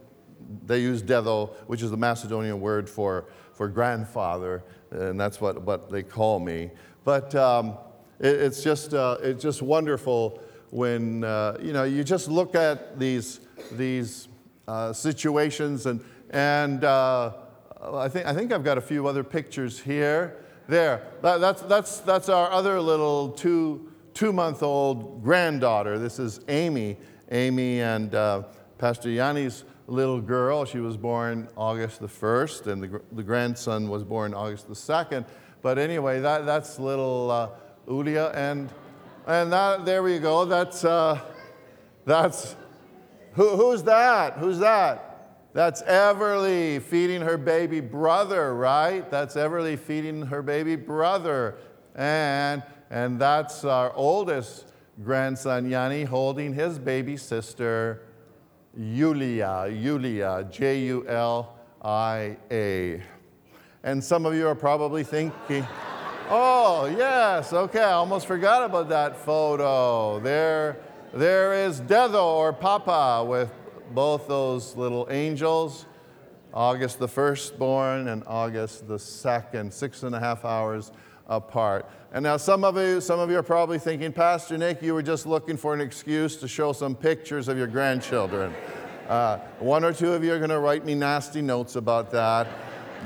they 0.65 0.79
use 0.79 1.01
dedo, 1.01 1.53
which 1.68 1.82
is 1.82 1.89
the 1.89 1.98
Macedonian 1.98 2.60
word 2.60 2.89
for, 2.89 3.25
for 3.53 3.70
grandfather, 3.70 4.63
and 4.91 5.20
that's 5.20 5.39
what, 5.39 5.62
what 5.62 5.89
they 5.89 6.03
call 6.03 6.39
me. 6.39 6.70
But 7.06 7.34
um, 7.36 7.77
it, 8.20 8.36
it's, 8.41 8.62
just, 8.62 8.94
uh, 8.94 9.18
it's 9.22 9.41
just 9.41 9.62
wonderful 9.62 10.41
when 10.72 11.24
uh, 11.24 11.58
you 11.62 11.74
know 11.74 11.84
you 11.84 12.03
just 12.03 12.27
look 12.27 12.53
at 12.53 13.00
these, 13.00 13.39
these 13.72 14.27
uh, 14.68 14.91
situations, 14.91 15.86
and, 15.86 16.03
and 16.32 16.84
uh, 16.84 17.32
I, 17.82 18.10
think, 18.10 18.25
I 18.25 18.34
think 18.34 18.51
I've 18.51 18.65
got 18.65 18.77
a 18.77 18.82
few 18.82 19.08
other 19.08 19.24
pictures 19.24 19.79
here. 19.79 20.44
There, 20.68 21.08
that, 21.24 21.39
that's, 21.41 21.62
that's, 21.63 22.00
that's 22.01 22.29
our 22.29 22.51
other 22.51 22.79
little 22.79 23.29
two, 23.29 23.88
two 24.19 24.33
month 24.33 24.61
old 24.61 25.23
granddaughter. 25.23 25.97
This 25.97 26.19
is 26.19 26.41
Amy. 26.49 26.97
Amy 27.31 27.79
and 27.79 28.13
uh, 28.13 28.43
Pastor 28.77 29.07
Yanni's 29.07 29.63
little 29.88 30.19
girl. 30.19 30.65
She 30.65 30.79
was 30.79 30.97
born 30.97 31.47
August 31.55 32.01
the 32.01 32.09
1st, 32.09 32.67
and 32.67 32.83
the, 32.83 33.01
the 33.13 33.23
grandson 33.23 33.88
was 33.88 34.03
born 34.03 34.33
August 34.33 34.67
the 34.67 34.73
2nd. 34.73 35.25
But 35.61 35.77
anyway, 35.77 36.19
that, 36.19 36.45
that's 36.45 36.79
little 36.79 37.31
uh, 37.31 37.49
Ulia, 37.88 38.35
and, 38.35 38.69
and 39.25 39.53
that, 39.53 39.85
there 39.85 40.03
we 40.03 40.19
go. 40.19 40.43
That's, 40.43 40.83
uh, 40.83 41.21
that's 42.03 42.57
who, 43.35 43.55
who's 43.55 43.83
that? 43.83 44.33
Who's 44.33 44.59
that? 44.59 45.38
That's 45.53 45.81
Everly 45.83 46.81
feeding 46.81 47.21
her 47.21 47.38
baby 47.38 47.79
brother, 47.79 48.53
right? 48.53 49.09
That's 49.09 49.35
Everly 49.35 49.79
feeding 49.79 50.23
her 50.23 50.41
baby 50.41 50.75
brother. 50.75 51.55
And, 51.95 52.63
and 52.89 53.19
that's 53.19 53.63
our 53.63 53.93
oldest 53.93 54.65
grandson, 55.03 55.69
Yanni, 55.69 56.03
holding 56.03 56.53
his 56.53 56.79
baby 56.79 57.17
sister. 57.17 58.01
Julia, 58.77 59.67
Julia, 59.69 60.48
J 60.50 60.81
U 60.81 61.08
L 61.08 61.58
I 61.81 62.38
A. 62.51 63.01
And 63.84 64.03
some 64.03 64.25
of 64.25 64.36
you 64.36 64.48
are 64.48 64.55
probably 64.55 65.03
thinking, 65.03 65.65
oh, 66.29 66.93
yes, 66.98 67.53
okay, 67.53 67.81
I 67.81 67.93
almost 67.93 68.27
forgot 68.27 68.63
about 68.63 68.89
that 68.89 69.17
photo. 69.17 70.19
There, 70.19 70.77
there 71.13 71.53
is 71.65 71.81
Dedo 71.81 72.24
or 72.24 72.53
Papa 72.53 73.25
with 73.25 73.51
both 73.91 74.27
those 74.27 74.75
little 74.75 75.08
angels, 75.10 75.86
August 76.53 77.00
the 77.00 77.08
1st 77.08 77.58
born 77.58 78.08
and 78.10 78.24
August 78.27 78.88
the 78.88 78.98
2nd, 78.98 79.72
six 79.74 80.03
and 80.03 80.13
a 80.13 80.19
half 80.19 80.46
hours 80.46 80.91
apart. 81.29 81.89
And 82.12 82.24
now 82.24 82.38
some 82.38 82.63
of 82.63 82.75
you, 82.75 83.00
some 83.00 83.19
of 83.19 83.29
you 83.29 83.38
are 83.38 83.43
probably 83.43 83.79
thinking, 83.79 84.12
Pastor 84.12 84.57
Nick, 84.57 84.81
you 84.81 84.93
were 84.93 85.03
just 85.03 85.25
looking 85.25 85.55
for 85.55 85.74
an 85.74 85.79
excuse 85.79 86.36
to 86.38 86.48
show 86.48 86.74
some 86.74 86.95
pictures 86.95 87.48
of 87.48 87.57
your 87.57 87.67
grandchildren. 87.67 88.53
Uh, 89.07 89.38
one 89.59 89.86
or 89.86 89.93
two 89.93 90.12
of 90.13 90.24
you 90.24 90.33
are 90.33 90.39
going 90.39 90.50
to 90.50 90.59
write 90.59 90.86
me 90.86 90.95
nasty 90.95 91.41
notes 91.41 91.75
about 91.75 92.12
that, 92.12 92.48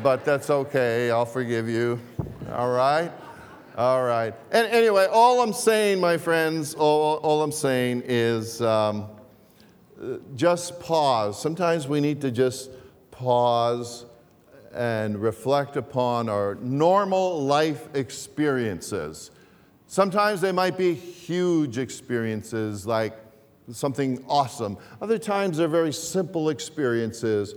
but 0.01 0.24
that's 0.25 0.50
okay. 0.50 1.12
I'll 1.12 1.25
forgive 1.25 1.68
you. 1.70 2.00
All 2.53 2.72
right? 2.72 3.12
All 3.77 4.03
right. 4.03 4.34
And 4.51 4.68
anyway, 4.68 5.08
all 5.12 5.42
I'm 5.42 5.53
saying, 5.53 6.00
my 6.00 6.18
friends, 6.18 6.74
all, 6.74 7.18
all 7.18 7.42
I'm 7.42 7.51
saying 7.51 8.03
is 8.06 8.62
um, 8.62 9.08
just 10.36 10.80
pause. 10.80 11.42
Sometimes 11.42 11.88
we 11.88 12.00
need 12.00 12.22
to 12.22 12.32
just 12.32 12.70
pause 13.12 14.06
and 14.74 15.22
reflect 15.22 15.77
upon 15.77 16.30
our 16.30 16.56
normal 16.56 17.44
life 17.44 17.88
experiences. 17.94 19.32
Sometimes 19.88 20.42
they 20.42 20.51
might 20.51 20.77
be 20.77 20.94
huge 20.94 21.77
experiences 21.77 22.88
like 22.88 23.15
something 23.72 24.24
awesome. 24.27 24.77
Other 25.01 25.20
times 25.20 25.58
they're 25.58 25.68
very 25.68 25.94
simple 25.94 26.50
experiences, 26.50 27.53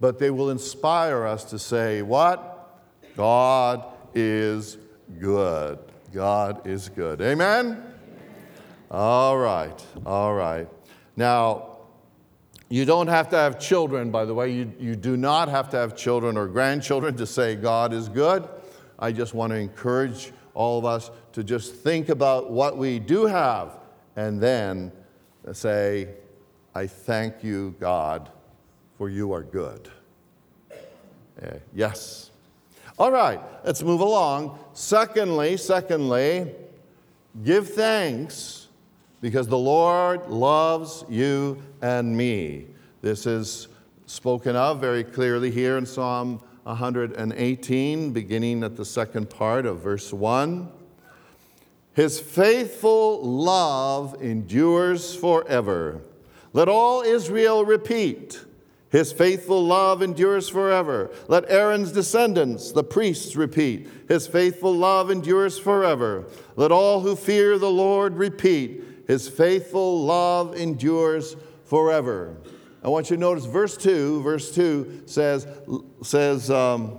but 0.00 0.18
they 0.18 0.30
will 0.30 0.50
inspire 0.50 1.26
us 1.26 1.44
to 1.44 1.58
say, 1.58 2.02
What? 2.02 2.54
God 3.16 3.84
is 4.14 4.78
good. 5.18 5.78
God 6.12 6.66
is 6.66 6.88
good. 6.88 7.20
Amen? 7.20 7.82
All 8.90 9.36
right, 9.36 9.84
all 10.06 10.34
right. 10.34 10.68
Now, 11.16 11.77
you 12.68 12.84
don't 12.84 13.06
have 13.06 13.30
to 13.30 13.36
have 13.36 13.58
children, 13.58 14.10
by 14.10 14.24
the 14.24 14.34
way. 14.34 14.52
You, 14.52 14.72
you 14.78 14.94
do 14.94 15.16
not 15.16 15.48
have 15.48 15.70
to 15.70 15.76
have 15.76 15.96
children 15.96 16.36
or 16.36 16.46
grandchildren 16.46 17.16
to 17.16 17.26
say 17.26 17.54
God 17.54 17.92
is 17.92 18.08
good. 18.08 18.46
I 18.98 19.12
just 19.12 19.32
want 19.32 19.52
to 19.52 19.56
encourage 19.56 20.32
all 20.54 20.78
of 20.78 20.84
us 20.84 21.10
to 21.32 21.44
just 21.44 21.74
think 21.74 22.08
about 22.08 22.50
what 22.50 22.76
we 22.76 22.98
do 22.98 23.26
have 23.26 23.78
and 24.16 24.40
then 24.40 24.92
say, 25.52 26.08
I 26.74 26.86
thank 26.86 27.42
you, 27.42 27.74
God, 27.80 28.30
for 28.98 29.08
you 29.08 29.32
are 29.32 29.42
good. 29.42 29.88
Uh, 31.40 31.52
yes. 31.74 32.30
All 32.98 33.12
right, 33.12 33.40
let's 33.64 33.82
move 33.82 34.00
along. 34.00 34.58
Secondly, 34.72 35.56
secondly, 35.56 36.52
give 37.44 37.70
thanks 37.70 38.67
because 39.20 39.48
the 39.48 39.58
Lord 39.58 40.28
loves 40.28 41.04
you 41.08 41.62
and 41.82 42.16
me. 42.16 42.66
This 43.02 43.26
is 43.26 43.68
spoken 44.06 44.56
of 44.56 44.80
very 44.80 45.04
clearly 45.04 45.50
here 45.50 45.76
in 45.78 45.86
Psalm 45.86 46.40
118, 46.64 48.12
beginning 48.12 48.62
at 48.62 48.76
the 48.76 48.84
second 48.84 49.30
part 49.30 49.66
of 49.66 49.80
verse 49.80 50.12
1. 50.12 50.68
His 51.94 52.20
faithful 52.20 53.22
love 53.24 54.22
endures 54.22 55.14
forever. 55.14 56.00
Let 56.52 56.68
all 56.68 57.02
Israel 57.02 57.64
repeat 57.64 58.44
His 58.90 59.12
faithful 59.12 59.62
love 59.64 60.00
endures 60.00 60.48
forever. 60.48 61.10
Let 61.28 61.50
Aaron's 61.50 61.92
descendants, 61.92 62.72
the 62.72 62.84
priests, 62.84 63.36
repeat. 63.36 63.88
His 64.08 64.26
faithful 64.26 64.74
love 64.74 65.10
endures 65.10 65.58
forever. 65.58 66.24
Let 66.56 66.72
all 66.72 67.00
who 67.00 67.14
fear 67.14 67.58
the 67.58 67.70
Lord 67.70 68.16
repeat. 68.16 68.82
His 69.08 69.26
faithful 69.26 70.04
love 70.04 70.54
endures 70.54 71.34
forever. 71.64 72.36
I 72.84 72.88
want 72.88 73.10
you 73.10 73.16
to 73.16 73.20
notice 73.20 73.46
verse 73.46 73.76
2. 73.76 74.22
Verse 74.22 74.54
2 74.54 75.04
says, 75.06 75.46
says 76.02 76.50
um, 76.50 76.98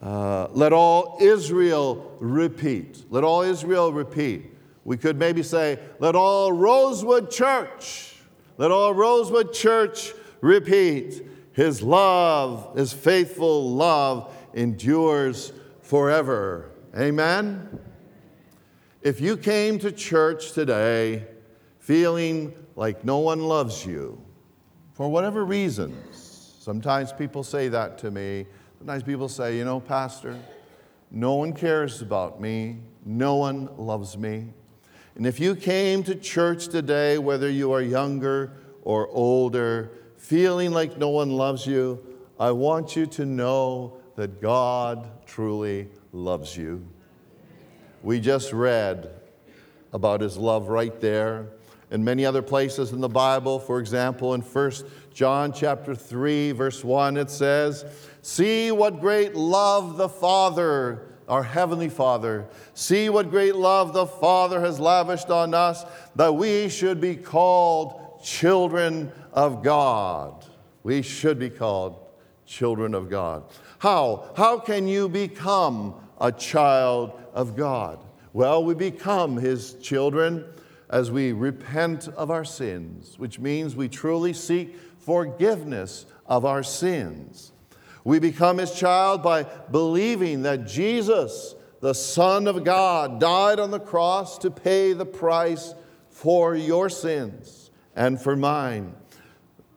uh, 0.00 0.48
let 0.52 0.72
all 0.72 1.18
Israel 1.20 2.16
repeat. 2.20 3.04
Let 3.10 3.22
all 3.22 3.42
Israel 3.42 3.92
repeat. 3.92 4.56
We 4.84 4.96
could 4.96 5.18
maybe 5.18 5.42
say, 5.42 5.78
let 5.98 6.16
all 6.16 6.52
Rosewood 6.52 7.30
Church, 7.30 8.16
let 8.56 8.70
all 8.70 8.94
Rosewood 8.94 9.52
Church 9.52 10.14
repeat. 10.40 11.26
His 11.52 11.82
love, 11.82 12.78
his 12.78 12.94
faithful 12.94 13.74
love 13.74 14.34
endures 14.54 15.52
forever. 15.82 16.70
Amen? 16.96 17.78
If 19.02 19.18
you 19.18 19.38
came 19.38 19.78
to 19.78 19.90
church 19.92 20.52
today 20.52 21.24
feeling 21.78 22.52
like 22.76 23.02
no 23.02 23.16
one 23.20 23.40
loves 23.40 23.86
you, 23.86 24.22
for 24.92 25.08
whatever 25.08 25.42
reasons, 25.42 26.54
sometimes 26.58 27.10
people 27.10 27.42
say 27.42 27.68
that 27.68 27.96
to 28.00 28.10
me. 28.10 28.46
Sometimes 28.76 29.02
people 29.02 29.30
say, 29.30 29.56
you 29.56 29.64
know, 29.64 29.80
Pastor, 29.80 30.38
no 31.10 31.36
one 31.36 31.54
cares 31.54 32.02
about 32.02 32.42
me, 32.42 32.76
no 33.06 33.36
one 33.36 33.74
loves 33.78 34.18
me. 34.18 34.52
And 35.14 35.26
if 35.26 35.40
you 35.40 35.56
came 35.56 36.02
to 36.02 36.14
church 36.14 36.68
today, 36.68 37.16
whether 37.16 37.48
you 37.48 37.72
are 37.72 37.80
younger 37.80 38.52
or 38.82 39.08
older, 39.08 39.92
feeling 40.18 40.72
like 40.72 40.98
no 40.98 41.08
one 41.08 41.30
loves 41.30 41.66
you, 41.66 42.04
I 42.38 42.50
want 42.50 42.96
you 42.96 43.06
to 43.06 43.24
know 43.24 43.96
that 44.16 44.42
God 44.42 45.08
truly 45.24 45.88
loves 46.12 46.54
you. 46.54 46.86
We 48.02 48.20
just 48.20 48.52
read 48.52 49.10
about 49.92 50.20
his 50.20 50.36
love 50.36 50.68
right 50.68 50.98
there. 51.00 51.48
In 51.90 52.04
many 52.04 52.24
other 52.24 52.42
places 52.42 52.92
in 52.92 53.00
the 53.00 53.08
Bible, 53.08 53.58
for 53.58 53.80
example, 53.80 54.34
in 54.34 54.40
1 54.40 54.72
John 55.12 55.52
chapter 55.52 55.94
3, 55.94 56.52
verse 56.52 56.84
1, 56.84 57.16
it 57.16 57.30
says, 57.30 57.84
See 58.22 58.70
what 58.70 59.00
great 59.00 59.34
love 59.34 59.96
the 59.96 60.08
Father, 60.08 61.08
our 61.28 61.42
Heavenly 61.42 61.88
Father, 61.88 62.46
see 62.74 63.08
what 63.08 63.30
great 63.30 63.56
love 63.56 63.92
the 63.92 64.06
Father 64.06 64.60
has 64.60 64.78
lavished 64.78 65.30
on 65.30 65.52
us 65.52 65.84
that 66.14 66.34
we 66.34 66.68
should 66.68 67.00
be 67.00 67.16
called 67.16 68.22
children 68.22 69.10
of 69.32 69.62
God. 69.62 70.44
We 70.82 71.02
should 71.02 71.38
be 71.38 71.50
called 71.50 71.98
children 72.46 72.94
of 72.94 73.10
God. 73.10 73.44
How? 73.78 74.32
How 74.36 74.58
can 74.58 74.86
you 74.86 75.08
become 75.08 75.94
a 76.20 76.30
child 76.30 77.12
of 77.32 77.56
God? 77.56 77.98
Well, 78.32 78.64
we 78.64 78.74
become 78.74 79.36
His 79.36 79.74
children 79.74 80.44
as 80.88 81.10
we 81.10 81.32
repent 81.32 82.08
of 82.08 82.30
our 82.30 82.44
sins, 82.44 83.18
which 83.18 83.38
means 83.38 83.74
we 83.74 83.88
truly 83.88 84.32
seek 84.32 84.76
forgiveness 84.98 86.06
of 86.26 86.44
our 86.44 86.62
sins. 86.62 87.52
We 88.04 88.18
become 88.18 88.58
His 88.58 88.72
child 88.72 89.22
by 89.22 89.44
believing 89.70 90.42
that 90.42 90.66
Jesus, 90.66 91.54
the 91.80 91.94
Son 91.94 92.46
of 92.46 92.64
God, 92.64 93.20
died 93.20 93.58
on 93.58 93.70
the 93.70 93.80
cross 93.80 94.38
to 94.38 94.50
pay 94.50 94.92
the 94.92 95.06
price 95.06 95.74
for 96.10 96.54
your 96.54 96.88
sins 96.88 97.70
and 97.96 98.20
for 98.20 98.36
mine. 98.36 98.94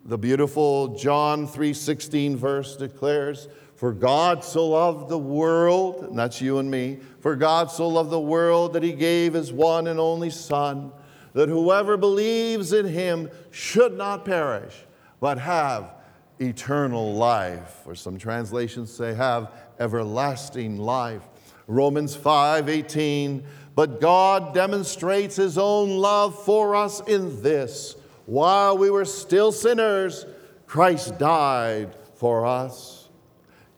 The 0.06 0.18
beautiful 0.18 0.96
John 0.96 1.48
3:16 1.48 2.36
verse 2.36 2.76
declares, 2.76 3.48
"For 3.84 3.92
God 3.92 4.46
so 4.46 4.68
loved 4.68 5.10
the 5.10 5.18
world, 5.18 6.06
and 6.08 6.18
that's 6.18 6.40
you 6.40 6.58
and 6.60 6.72
me, 6.72 7.00
for 7.20 7.36
God 7.36 7.70
so 7.70 7.90
loved 7.90 8.12
the 8.12 8.18
world 8.18 8.72
that 8.72 8.82
he 8.82 8.94
gave 8.94 9.34
his 9.34 9.52
one 9.52 9.88
and 9.88 10.00
only 10.00 10.30
son, 10.30 10.94
that 11.34 11.50
whoever 11.50 11.98
believes 11.98 12.72
in 12.72 12.86
him 12.86 13.30
should 13.52 13.98
not 13.98 14.24
perish, 14.24 14.86
but 15.20 15.38
have 15.38 15.96
eternal 16.40 17.14
life." 17.14 17.82
Or 17.86 17.94
some 17.94 18.18
translations 18.18 18.90
say 18.90 19.16
have 19.16 19.52
everlasting 19.78 20.78
life. 20.78 21.28
Romans 21.68 22.16
5:18, 22.16 23.44
"But 23.76 24.00
God 24.00 24.54
demonstrates 24.54 25.36
his 25.36 25.58
own 25.58 25.98
love 25.98 26.42
for 26.46 26.74
us 26.74 27.02
in 27.02 27.42
this, 27.44 27.98
while 28.28 28.78
we 28.78 28.90
were 28.90 29.04
still 29.04 29.52
sinners, 29.52 30.26
Christ 30.68 31.18
died 31.18 31.90
for 32.16 32.46
us. 32.46 33.03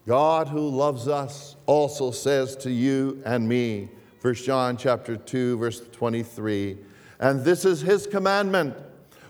God 0.08 0.48
who 0.48 0.70
loves 0.70 1.08
us 1.08 1.56
also 1.66 2.12
says 2.12 2.56
to 2.58 2.72
you 2.72 3.22
and 3.26 3.48
me, 3.48 3.90
1 4.22 4.34
John 4.36 4.78
chapter 4.78 5.18
2 5.18 5.58
verse 5.58 5.82
23, 5.92 6.78
and 7.20 7.44
this 7.44 7.66
is 7.66 7.82
his 7.82 8.06
commandment. 8.06 8.76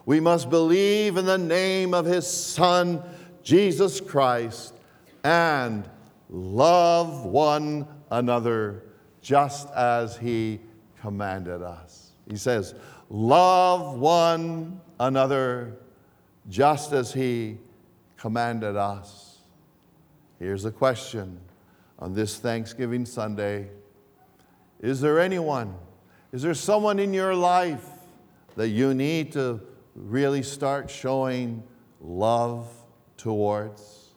We 0.05 0.19
must 0.19 0.49
believe 0.49 1.17
in 1.17 1.25
the 1.25 1.37
name 1.37 1.93
of 1.93 2.05
his 2.05 2.27
son 2.27 3.01
Jesus 3.41 4.01
Christ 4.01 4.73
and 5.23 5.89
love 6.29 7.25
one 7.25 7.87
another 8.11 8.83
just 9.21 9.69
as 9.71 10.17
he 10.17 10.59
commanded 10.99 11.61
us. 11.61 12.11
He 12.29 12.37
says, 12.37 12.75
Love 13.09 13.97
one 13.99 14.81
another 14.99 15.77
just 16.49 16.91
as 16.91 17.13
he 17.13 17.57
commanded 18.17 18.75
us. 18.75 19.24
Here's 20.39 20.65
a 20.65 20.71
question 20.71 21.39
on 21.97 22.13
this 22.13 22.37
Thanksgiving 22.37 23.05
Sunday 23.05 23.69
Is 24.81 24.99
there 24.99 25.19
anyone, 25.19 25.75
is 26.33 26.41
there 26.41 26.53
someone 26.53 26.99
in 26.99 27.13
your 27.13 27.33
life 27.33 27.85
that 28.57 28.69
you 28.69 28.93
need 28.93 29.31
to 29.33 29.61
really 29.95 30.43
start 30.43 30.89
showing 30.89 31.63
love 32.01 32.67
towards? 33.15 34.09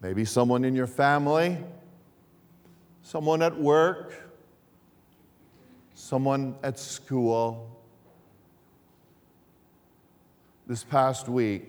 Maybe 0.00 0.24
someone 0.24 0.64
in 0.64 0.74
your 0.74 0.86
family, 0.86 1.58
someone 3.02 3.42
at 3.42 3.58
work, 3.58 4.14
someone 5.94 6.54
at 6.62 6.78
school 6.78 7.78
this 10.66 10.84
past 10.84 11.28
week, 11.28 11.66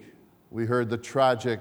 we 0.51 0.65
heard 0.65 0.89
the 0.89 0.97
tragic 0.97 1.59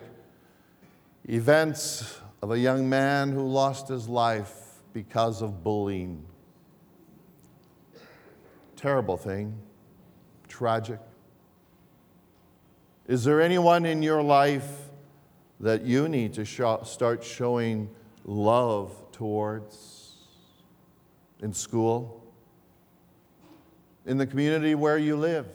events 1.28 2.20
of 2.40 2.50
a 2.50 2.58
young 2.58 2.88
man 2.88 3.32
who 3.32 3.46
lost 3.46 3.88
his 3.88 4.08
life 4.08 4.52
because 4.92 5.42
of 5.42 5.62
bullying. 5.62 6.24
Terrible 8.76 9.16
thing, 9.16 9.58
tragic. 10.48 11.00
Is 13.06 13.24
there 13.24 13.40
anyone 13.40 13.84
in 13.84 14.02
your 14.02 14.22
life 14.22 14.90
that 15.60 15.82
you 15.82 16.08
need 16.08 16.34
to 16.34 16.44
start 16.84 17.24
showing 17.24 17.90
love 18.24 18.92
towards 19.12 20.14
in 21.40 21.52
school, 21.52 22.24
in 24.06 24.16
the 24.16 24.26
community 24.26 24.74
where 24.74 24.98
you 24.98 25.16
live? 25.16 25.46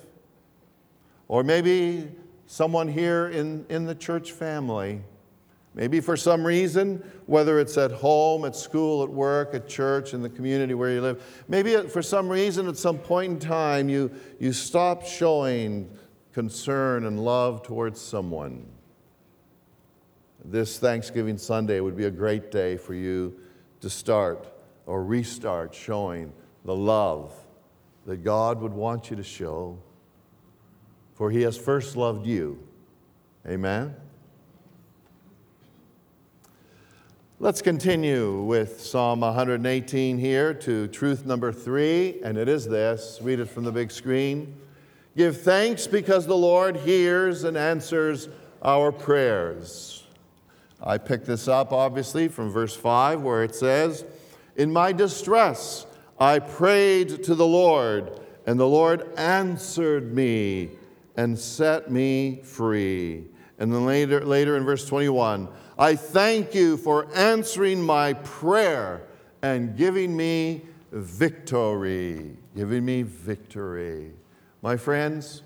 Or 1.27 1.43
maybe 1.43 2.09
someone 2.45 2.87
here 2.87 3.27
in, 3.29 3.65
in 3.69 3.85
the 3.85 3.95
church 3.95 4.31
family. 4.31 5.01
Maybe 5.75 5.99
for 6.01 6.15
some 6.15 6.45
reason, 6.45 7.03
whether 7.25 7.59
it's 7.59 7.77
at 7.77 7.91
home, 7.91 8.45
at 8.45 8.55
school, 8.55 9.01
at 9.03 9.09
work, 9.09 9.55
at 9.55 9.67
church, 9.67 10.13
in 10.13 10.21
the 10.21 10.29
community 10.29 10.75
where 10.75 10.91
you 10.91 11.01
live, 11.01 11.43
maybe 11.47 11.75
for 11.87 12.01
some 12.01 12.29
reason 12.29 12.67
at 12.67 12.77
some 12.77 12.99
point 12.99 13.31
in 13.31 13.39
time 13.39 13.89
you, 13.89 14.11
you 14.39 14.53
stop 14.53 15.03
showing 15.03 15.89
concern 16.31 17.05
and 17.05 17.23
love 17.23 17.63
towards 17.63 17.99
someone. 17.99 18.65
This 20.45 20.77
Thanksgiving 20.77 21.37
Sunday 21.37 21.79
would 21.79 21.97
be 21.97 22.05
a 22.05 22.11
great 22.11 22.51
day 22.51 22.77
for 22.77 22.93
you 22.93 23.39
to 23.81 23.89
start 23.89 24.47
or 24.85 25.03
restart 25.03 25.73
showing 25.73 26.33
the 26.65 26.75
love 26.75 27.33
that 28.05 28.23
God 28.23 28.61
would 28.61 28.73
want 28.73 29.09
you 29.09 29.15
to 29.15 29.23
show 29.23 29.79
for 31.13 31.29
he 31.31 31.41
has 31.43 31.57
first 31.57 31.95
loved 31.95 32.25
you. 32.25 32.59
Amen? 33.47 33.95
Let's 37.43 37.61
continue 37.61 38.41
with 38.41 38.79
Psalm 38.79 39.19
118 39.19 40.17
here 40.17 40.53
to 40.53 40.87
truth 40.87 41.25
number 41.25 41.51
three, 41.51 42.21
and 42.23 42.37
it 42.37 42.47
is 42.47 42.65
this. 42.65 43.19
Read 43.21 43.41
it 43.41 43.49
from 43.49 43.65
the 43.65 43.71
big 43.73 43.91
screen. 43.91 44.55
Give 45.17 45.35
thanks 45.35 45.85
because 45.85 46.25
the 46.25 46.37
Lord 46.37 46.77
hears 46.77 47.43
and 47.43 47.57
answers 47.57 48.29
our 48.61 48.93
prayers. 48.93 50.05
I 50.81 50.97
picked 50.97 51.25
this 51.25 51.49
up, 51.49 51.73
obviously, 51.73 52.29
from 52.29 52.49
verse 52.49 52.77
5, 52.77 53.23
where 53.23 53.43
it 53.43 53.55
says, 53.55 54.05
In 54.55 54.71
my 54.71 54.93
distress 54.93 55.85
I 56.17 56.39
prayed 56.39 57.25
to 57.25 57.35
the 57.35 57.45
Lord, 57.45 58.21
and 58.47 58.57
the 58.57 58.69
Lord 58.69 59.05
answered 59.17 60.15
me 60.15 60.69
and 61.17 61.37
set 61.37 61.91
me 61.91 62.39
free. 62.41 63.25
And 63.59 63.73
then 63.73 63.85
later, 63.85 64.25
later 64.25 64.55
in 64.55 64.63
verse 64.63 64.87
21, 64.87 65.49
I 65.83 65.97
thank 65.97 66.55
you 66.55 66.77
for 66.77 67.13
answering 67.13 67.81
my 67.81 68.13
prayer 68.13 69.01
and 69.41 69.75
giving 69.75 70.15
me 70.15 70.61
victory. 70.93 72.37
Giving 72.55 72.85
me 72.85 73.01
victory. 73.01 74.13
My 74.61 74.77
friends, 74.77 75.43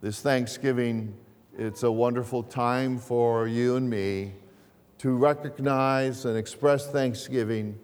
this 0.00 0.20
Thanksgiving, 0.20 1.14
it's 1.56 1.84
a 1.84 1.92
wonderful 1.92 2.42
time 2.42 2.98
for 2.98 3.46
you 3.46 3.76
and 3.76 3.88
me 3.88 4.32
to 4.98 5.16
recognize 5.16 6.24
and 6.24 6.36
express 6.36 6.90
thanksgiving 6.90 7.78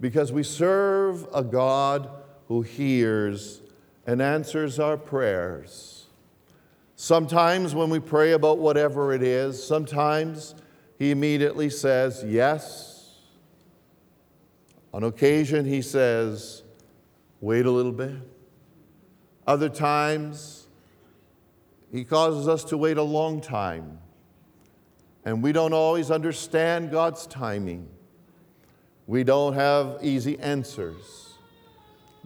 because 0.00 0.32
we 0.32 0.42
serve 0.42 1.28
a 1.32 1.44
God 1.44 2.10
who 2.48 2.62
hears 2.62 3.62
and 4.04 4.20
answers 4.20 4.80
our 4.80 4.96
prayers. 4.96 6.06
Sometimes 6.96 7.72
when 7.72 7.88
we 7.88 8.00
pray 8.00 8.32
about 8.32 8.58
whatever 8.58 9.12
it 9.12 9.22
is, 9.22 9.64
sometimes 9.64 10.56
He 10.98 11.10
immediately 11.10 11.70
says, 11.70 12.24
Yes. 12.26 12.92
On 14.92 15.04
occasion, 15.04 15.64
He 15.64 15.82
says, 15.82 16.62
Wait 17.40 17.66
a 17.66 17.70
little 17.70 17.92
bit. 17.92 18.16
Other 19.46 19.68
times, 19.68 20.66
He 21.92 22.04
causes 22.04 22.48
us 22.48 22.64
to 22.64 22.76
wait 22.76 22.96
a 22.96 23.02
long 23.02 23.40
time. 23.40 23.98
And 25.24 25.42
we 25.42 25.52
don't 25.52 25.72
always 25.72 26.10
understand 26.10 26.90
God's 26.90 27.26
timing. 27.26 27.88
We 29.06 29.24
don't 29.24 29.54
have 29.54 29.98
easy 30.02 30.38
answers. 30.38 31.34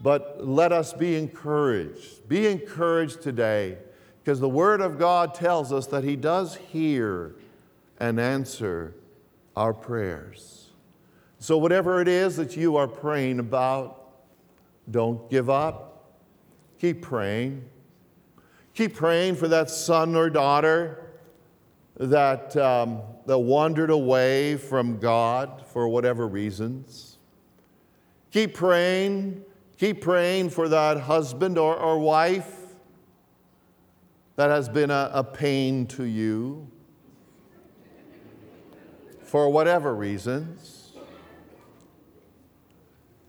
But 0.02 0.46
let 0.46 0.72
us 0.72 0.92
be 0.92 1.16
encouraged. 1.16 2.28
Be 2.28 2.46
encouraged 2.46 3.20
today 3.20 3.78
because 4.22 4.40
the 4.40 4.48
Word 4.48 4.80
of 4.80 4.98
God 4.98 5.34
tells 5.34 5.72
us 5.72 5.86
that 5.88 6.04
He 6.04 6.16
does 6.16 6.56
hear 6.56 7.34
and 8.00 8.18
answer 8.18 8.94
our 9.54 9.74
prayers. 9.74 10.70
So, 11.38 11.58
whatever 11.58 12.00
it 12.00 12.08
is 12.08 12.36
that 12.36 12.56
you 12.56 12.76
are 12.76 12.88
praying 12.88 13.38
about, 13.38 13.98
don't 14.90 15.30
give 15.30 15.48
up. 15.48 16.16
Keep 16.78 17.02
praying. 17.02 17.64
Keep 18.74 18.94
praying 18.94 19.36
for 19.36 19.48
that 19.48 19.70
son 19.70 20.16
or 20.16 20.30
daughter 20.30 21.10
that, 21.98 22.56
um, 22.56 23.02
that 23.26 23.38
wandered 23.38 23.90
away 23.90 24.56
from 24.56 24.98
God 24.98 25.66
for 25.66 25.88
whatever 25.88 26.26
reasons. 26.26 27.18
Keep 28.32 28.54
praying. 28.54 29.44
Keep 29.78 30.00
praying 30.00 30.50
for 30.50 30.68
that 30.68 31.00
husband 31.00 31.58
or, 31.58 31.76
or 31.76 31.98
wife 31.98 32.54
that 34.36 34.50
has 34.50 34.68
been 34.68 34.90
a, 34.90 35.10
a 35.12 35.24
pain 35.24 35.86
to 35.86 36.04
you 36.04 36.70
for 39.30 39.48
whatever 39.48 39.94
reasons. 39.94 40.90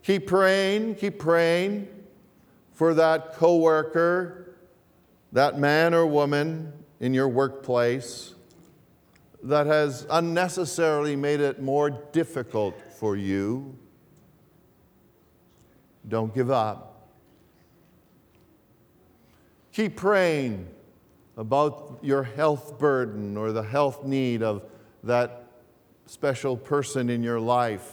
Keep 0.01 0.25
praying, 0.25 0.95
keep 0.95 1.19
praying 1.19 1.87
for 2.73 2.95
that 2.95 3.35
coworker, 3.35 4.55
that 5.31 5.59
man 5.59 5.93
or 5.93 6.07
woman 6.07 6.73
in 6.99 7.13
your 7.13 7.27
workplace 7.27 8.33
that 9.43 9.67
has 9.67 10.07
unnecessarily 10.09 11.15
made 11.15 11.39
it 11.39 11.61
more 11.61 11.91
difficult 11.91 12.73
for 12.97 13.15
you, 13.15 13.77
don't 16.07 16.33
give 16.33 16.49
up. 16.49 17.11
Keep 19.71 19.97
praying 19.97 20.67
about 21.37 21.99
your 22.01 22.23
health 22.23 22.79
burden 22.79 23.37
or 23.37 23.51
the 23.51 23.61
health 23.61 24.03
need 24.03 24.41
of 24.41 24.63
that 25.03 25.40
special 26.05 26.57
person 26.57 27.09
in 27.09 27.23
your 27.23 27.39
life, 27.39 27.91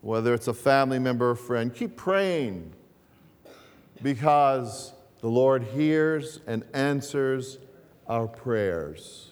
whether 0.00 0.34
it's 0.34 0.48
a 0.48 0.54
family 0.54 0.98
member 0.98 1.30
or 1.30 1.34
friend. 1.34 1.74
Keep 1.74 1.96
praying 1.96 2.72
because 4.02 4.92
the 5.20 5.28
Lord 5.28 5.62
hears 5.62 6.40
and 6.46 6.64
answers 6.72 7.58
our 8.06 8.26
prayers. 8.26 9.30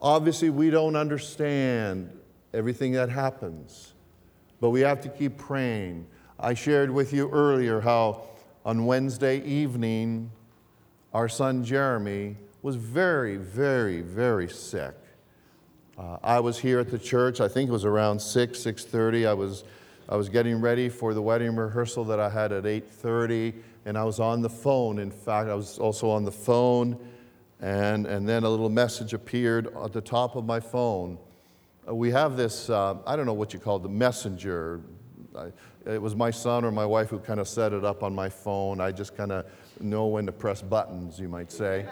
Obviously, 0.00 0.50
we 0.50 0.68
don't 0.70 0.96
understand 0.96 2.10
everything 2.52 2.92
that 2.92 3.08
happens, 3.08 3.92
but 4.60 4.70
we 4.70 4.80
have 4.80 5.00
to 5.02 5.08
keep 5.08 5.38
praying. 5.38 6.06
I 6.38 6.54
shared 6.54 6.90
with 6.90 7.12
you 7.12 7.30
earlier 7.30 7.80
how 7.80 8.24
on 8.64 8.84
Wednesday 8.84 9.42
evening, 9.44 10.30
our 11.14 11.28
son 11.28 11.64
Jeremy 11.64 12.36
was 12.62 12.76
very, 12.76 13.36
very, 13.36 14.00
very 14.00 14.48
sick. 14.48 14.94
Uh, 15.98 16.16
I 16.22 16.40
was 16.40 16.58
here 16.58 16.78
at 16.78 16.90
the 16.90 16.98
church. 16.98 17.40
I 17.40 17.48
think 17.48 17.68
it 17.68 17.72
was 17.72 17.84
around 17.84 18.20
6, 18.20 18.58
6.30. 18.58 19.28
I 19.28 19.34
was, 19.34 19.64
I 20.08 20.16
was 20.16 20.28
getting 20.28 20.60
ready 20.60 20.88
for 20.88 21.14
the 21.14 21.22
wedding 21.22 21.54
rehearsal 21.54 22.04
that 22.04 22.18
I 22.18 22.30
had 22.30 22.52
at 22.52 22.64
8.30, 22.64 23.54
and 23.84 23.98
I 23.98 24.04
was 24.04 24.18
on 24.18 24.42
the 24.42 24.50
phone. 24.50 24.98
In 24.98 25.10
fact, 25.10 25.48
I 25.48 25.54
was 25.54 25.78
also 25.78 26.08
on 26.10 26.24
the 26.24 26.32
phone 26.32 26.98
and, 27.62 28.06
and 28.06 28.28
then 28.28 28.42
a 28.42 28.50
little 28.50 28.68
message 28.68 29.14
appeared 29.14 29.68
at 29.76 29.92
the 29.92 30.00
top 30.00 30.34
of 30.34 30.44
my 30.44 30.58
phone. 30.58 31.16
Uh, 31.88 31.94
we 31.94 32.10
have 32.10 32.36
this, 32.36 32.68
uh, 32.68 32.96
I 33.06 33.14
don't 33.14 33.24
know 33.24 33.32
what 33.32 33.54
you 33.54 33.60
call 33.60 33.76
it, 33.76 33.84
the 33.84 33.88
messenger. 33.88 34.80
I, 35.36 35.52
it 35.86 36.02
was 36.02 36.16
my 36.16 36.30
son 36.30 36.64
or 36.64 36.72
my 36.72 36.84
wife 36.84 37.10
who 37.10 37.20
kind 37.20 37.38
of 37.38 37.46
set 37.46 37.72
it 37.72 37.84
up 37.84 38.02
on 38.02 38.14
my 38.14 38.28
phone. 38.28 38.80
I 38.80 38.90
just 38.90 39.16
kind 39.16 39.30
of 39.30 39.46
know 39.80 40.06
when 40.06 40.26
to 40.26 40.32
press 40.32 40.60
buttons, 40.60 41.20
you 41.20 41.28
might 41.28 41.52
say. 41.52 41.86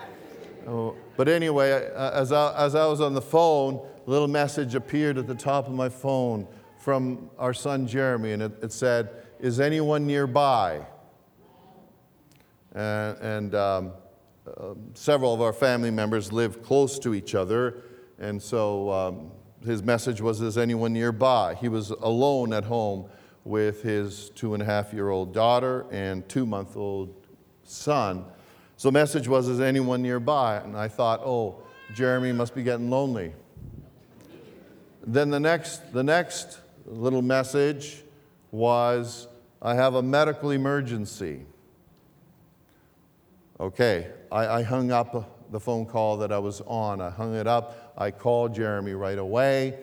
Oh, 0.67 0.95
but 1.17 1.29
anyway, 1.29 1.91
as 1.95 2.33
I, 2.33 2.55
as 2.57 2.75
I 2.75 2.87
was 2.87 3.01
on 3.01 3.15
the 3.15 3.23
phone, 3.23 3.87
a 4.07 4.11
little 4.11 4.29
message 4.29 4.75
appeared 4.75 5.19
at 5.19 5.27
the 5.27 5.35
top 5.35 5.67
of 5.67 5.73
my 5.73 5.89
phone 5.89 6.47
from 6.79 7.31
our 7.39 7.55
son 7.55 7.87
Jeremy, 7.87 8.33
and 8.33 8.43
it, 8.43 8.53
it 8.63 8.73
said, 8.73 9.11
Is 9.39 9.61
anyone 9.61 10.07
nearby? 10.07 10.87
And, 12.73 13.19
and 13.19 13.55
um, 13.55 13.93
uh, 14.47 14.75
several 14.95 15.35
of 15.35 15.41
our 15.41 15.53
family 15.53 15.91
members 15.91 16.33
live 16.33 16.63
close 16.63 16.99
to 17.01 17.15
each 17.15 17.35
other, 17.35 17.83
and 18.19 18.41
so 18.41 18.91
um, 18.91 19.31
his 19.65 19.83
message 19.83 20.21
was 20.21 20.41
Is 20.41 20.59
anyone 20.59 20.93
nearby? 20.93 21.55
He 21.55 21.69
was 21.69 21.91
alone 21.91 22.53
at 22.53 22.65
home 22.65 23.09
with 23.45 23.83
his 23.83 24.31
two 24.31 24.55
and 24.55 24.63
a 24.63 24.67
half 24.67 24.93
year 24.93 25.11
old 25.11 25.33
daughter 25.33 25.87
and 25.91 26.29
two 26.29 26.47
month 26.47 26.77
old 26.77 27.27
son. 27.65 28.25
So 28.81 28.89
the 28.89 28.93
message 28.93 29.29
was 29.29 29.47
Is 29.47 29.61
anyone 29.61 30.01
nearby? 30.01 30.57
And 30.57 30.75
I 30.75 30.89
thought, 30.89 31.21
Oh, 31.23 31.57
Jeremy 31.95 32.33
must 32.33 32.55
be 32.55 32.63
getting 32.63 32.89
lonely. 32.89 33.35
Then 35.07 35.29
the 35.29 35.39
next, 35.39 35.93
the 35.93 36.03
next 36.03 36.61
little 36.87 37.21
message 37.21 38.03
was 38.51 39.29
I 39.61 39.75
have 39.75 39.97
a 39.97 40.03
medical 40.03 40.53
emergency. 40.53 41.43
Okay, 43.61 44.07
I, 44.33 44.47
I 44.47 44.63
hung 44.63 44.91
up 44.91 45.53
the 45.53 45.61
phone 45.61 45.85
call 45.85 46.17
that 46.17 46.33
I 46.33 46.39
was 46.39 46.63
on. 46.63 47.03
I 47.03 47.11
hung 47.11 47.35
it 47.35 47.47
up. 47.47 47.93
I 47.99 48.11
called 48.11 48.55
Jeremy 48.55 48.95
right 48.95 49.19
away, 49.19 49.79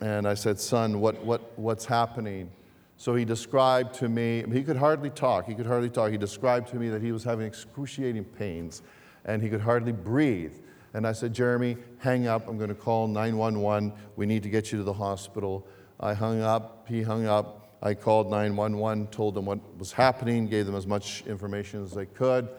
and 0.00 0.28
I 0.28 0.34
said, 0.34 0.60
Son, 0.60 1.00
what, 1.00 1.24
what, 1.24 1.58
what's 1.58 1.84
happening? 1.84 2.52
So 3.00 3.14
he 3.14 3.24
described 3.24 3.94
to 3.94 4.10
me, 4.10 4.44
he 4.52 4.62
could 4.62 4.76
hardly 4.76 5.08
talk. 5.08 5.46
He 5.46 5.54
could 5.54 5.64
hardly 5.64 5.88
talk. 5.88 6.10
He 6.10 6.18
described 6.18 6.68
to 6.68 6.76
me 6.76 6.90
that 6.90 7.00
he 7.00 7.12
was 7.12 7.24
having 7.24 7.46
excruciating 7.46 8.24
pains 8.24 8.82
and 9.24 9.42
he 9.42 9.48
could 9.48 9.62
hardly 9.62 9.92
breathe. 9.92 10.52
And 10.92 11.06
I 11.06 11.12
said, 11.12 11.32
Jeremy, 11.32 11.78
hang 11.98 12.26
up. 12.26 12.46
I'm 12.46 12.58
going 12.58 12.68
to 12.68 12.74
call 12.74 13.08
911. 13.08 13.94
We 14.16 14.26
need 14.26 14.42
to 14.42 14.50
get 14.50 14.70
you 14.70 14.76
to 14.78 14.84
the 14.84 14.92
hospital. 14.92 15.66
I 15.98 16.12
hung 16.12 16.42
up. 16.42 16.86
He 16.88 17.00
hung 17.00 17.24
up. 17.24 17.78
I 17.82 17.94
called 17.94 18.30
911, 18.30 19.06
told 19.06 19.34
them 19.34 19.46
what 19.46 19.60
was 19.78 19.92
happening, 19.92 20.46
gave 20.46 20.66
them 20.66 20.74
as 20.74 20.86
much 20.86 21.24
information 21.26 21.82
as 21.82 21.96
I 21.96 22.04
could 22.04 22.50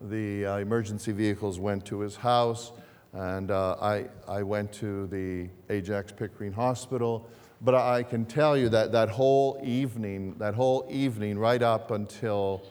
the 0.00 0.46
uh, 0.46 0.56
emergency 0.58 1.12
vehicles 1.12 1.58
went 1.58 1.84
to 1.86 2.00
his 2.00 2.16
house, 2.16 2.72
and 3.12 3.50
uh, 3.50 3.76
I, 3.80 4.06
I 4.28 4.42
went 4.42 4.72
to 4.74 5.06
the 5.08 5.48
Ajax 5.70 6.12
Pickering 6.12 6.52
Hospital. 6.52 7.28
But 7.60 7.74
I 7.74 8.04
can 8.04 8.24
tell 8.24 8.56
you 8.56 8.68
that 8.68 8.92
that 8.92 9.08
whole 9.08 9.60
evening, 9.64 10.36
that 10.38 10.54
whole 10.54 10.86
evening, 10.88 11.38
right 11.38 11.60
up 11.60 11.90
until, 11.90 12.62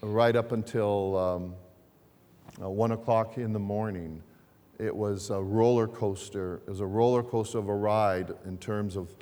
right 0.00 0.34
up 0.34 0.52
until 0.52 1.18
um, 1.18 1.54
uh, 2.62 2.70
one 2.70 2.92
o'clock 2.92 3.36
in 3.36 3.52
the 3.52 3.58
morning, 3.58 4.22
it 4.78 4.94
was 4.94 5.28
a 5.28 5.40
roller 5.40 5.86
coaster. 5.86 6.62
It 6.66 6.70
was 6.70 6.80
a 6.80 6.86
roller 6.86 7.22
coaster 7.22 7.58
of 7.58 7.68
a 7.68 7.74
ride 7.74 8.32
in 8.46 8.56
terms 8.56 8.96
of 8.96 9.14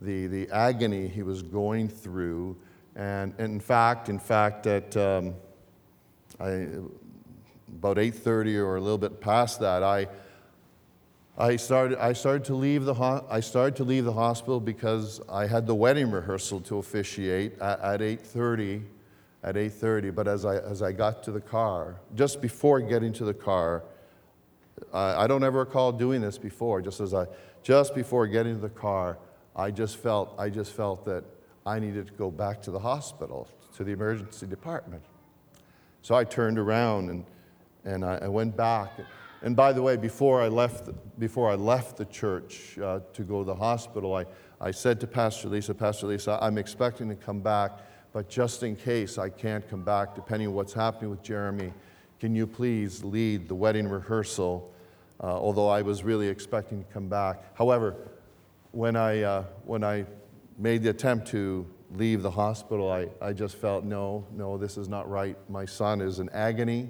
the, 0.00 0.26
the 0.26 0.50
agony 0.50 1.06
he 1.06 1.22
was 1.22 1.40
going 1.40 1.88
through. 1.88 2.56
And, 2.96 3.34
and 3.38 3.54
in 3.54 3.60
fact, 3.60 4.08
in 4.08 4.18
fact, 4.18 4.64
that 4.64 4.96
um, 4.96 5.34
I, 6.40 6.68
about 7.68 7.98
8.30 7.98 8.56
or 8.56 8.76
a 8.76 8.80
little 8.80 8.98
bit 8.98 9.20
past 9.20 9.60
that, 9.60 9.84
I, 9.84 10.08
I, 11.36 11.56
started, 11.56 11.98
I, 11.98 12.12
started 12.12 12.44
to 12.44 12.54
leave 12.54 12.84
the 12.84 12.94
ho- 12.94 13.26
I 13.28 13.40
started 13.40 13.74
to 13.76 13.84
leave 13.84 14.04
the 14.04 14.12
hospital 14.12 14.60
because 14.60 15.20
I 15.28 15.46
had 15.46 15.66
the 15.66 15.74
wedding 15.74 16.10
rehearsal 16.10 16.60
to 16.62 16.78
officiate 16.78 17.58
at, 17.60 17.80
at 17.80 18.00
8.30. 18.00 18.84
at 19.42 19.56
8:30. 19.56 20.14
But 20.14 20.28
as 20.28 20.44
I 20.44 20.56
as 20.58 20.80
I 20.80 20.92
got 20.92 21.22
to 21.24 21.32
the 21.32 21.40
car, 21.40 22.00
just 22.14 22.40
before 22.40 22.80
getting 22.80 23.12
to 23.14 23.24
the 23.24 23.34
car, 23.34 23.82
I, 24.92 25.24
I 25.24 25.26
don't 25.26 25.42
ever 25.44 25.60
recall 25.60 25.92
doing 25.92 26.20
this 26.20 26.38
before. 26.38 26.80
Just 26.80 27.00
as 27.00 27.12
I 27.12 27.26
just 27.62 27.94
before 27.94 28.26
getting 28.26 28.54
to 28.54 28.60
the 28.60 28.68
car, 28.68 29.18
I 29.56 29.70
just 29.70 29.96
felt 29.96 30.34
I 30.38 30.50
just 30.50 30.72
felt 30.72 31.04
that 31.04 31.24
I 31.66 31.78
needed 31.80 32.06
to 32.06 32.12
go 32.12 32.30
back 32.30 32.62
to 32.62 32.70
the 32.70 32.78
hospital 32.78 33.48
to 33.76 33.84
the 33.84 33.92
emergency 33.92 34.46
department. 34.46 35.02
So 36.02 36.14
I 36.14 36.24
turned 36.24 36.58
around 36.58 37.10
and 37.10 37.24
and 37.84 38.04
I, 38.04 38.18
I 38.22 38.28
went 38.28 38.56
back. 38.56 38.92
And 39.44 39.54
by 39.54 39.74
the 39.74 39.82
way, 39.82 39.98
before 39.98 40.40
I 40.40 40.48
left, 40.48 40.88
before 41.18 41.50
I 41.50 41.54
left 41.54 41.98
the 41.98 42.06
church 42.06 42.78
uh, 42.78 43.00
to 43.12 43.22
go 43.22 43.40
to 43.40 43.44
the 43.44 43.54
hospital, 43.54 44.14
I, 44.16 44.24
I 44.58 44.70
said 44.70 44.98
to 45.00 45.06
Pastor 45.06 45.50
Lisa, 45.50 45.74
Pastor 45.74 46.06
Lisa, 46.06 46.38
I'm 46.40 46.56
expecting 46.56 47.10
to 47.10 47.14
come 47.14 47.40
back, 47.40 47.72
but 48.14 48.30
just 48.30 48.62
in 48.62 48.74
case 48.74 49.18
I 49.18 49.28
can't 49.28 49.68
come 49.68 49.84
back, 49.84 50.14
depending 50.14 50.48
on 50.48 50.54
what's 50.54 50.72
happening 50.72 51.10
with 51.10 51.22
Jeremy, 51.22 51.74
can 52.20 52.34
you 52.34 52.46
please 52.46 53.04
lead 53.04 53.46
the 53.46 53.54
wedding 53.54 53.86
rehearsal? 53.86 54.72
Uh, 55.22 55.26
although 55.26 55.68
I 55.68 55.82
was 55.82 56.02
really 56.02 56.28
expecting 56.28 56.82
to 56.82 56.90
come 56.90 57.08
back. 57.08 57.54
However, 57.54 57.96
when 58.70 58.96
I, 58.96 59.20
uh, 59.20 59.44
when 59.66 59.84
I 59.84 60.06
made 60.56 60.82
the 60.82 60.88
attempt 60.88 61.28
to 61.28 61.66
leave 61.90 62.22
the 62.22 62.30
hospital, 62.30 62.90
I, 62.90 63.08
I 63.20 63.34
just 63.34 63.56
felt, 63.56 63.84
no, 63.84 64.26
no, 64.32 64.56
this 64.56 64.78
is 64.78 64.88
not 64.88 65.06
right. 65.10 65.36
My 65.50 65.66
son 65.66 66.00
is 66.00 66.18
in 66.18 66.30
agony. 66.30 66.88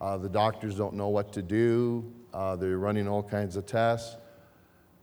Uh, 0.00 0.16
the 0.16 0.28
doctors 0.28 0.76
don't 0.76 0.94
know 0.94 1.08
what 1.08 1.32
to 1.34 1.42
do. 1.42 2.10
Uh, 2.32 2.56
they're 2.56 2.78
running 2.78 3.06
all 3.06 3.22
kinds 3.22 3.56
of 3.56 3.66
tests. 3.66 4.16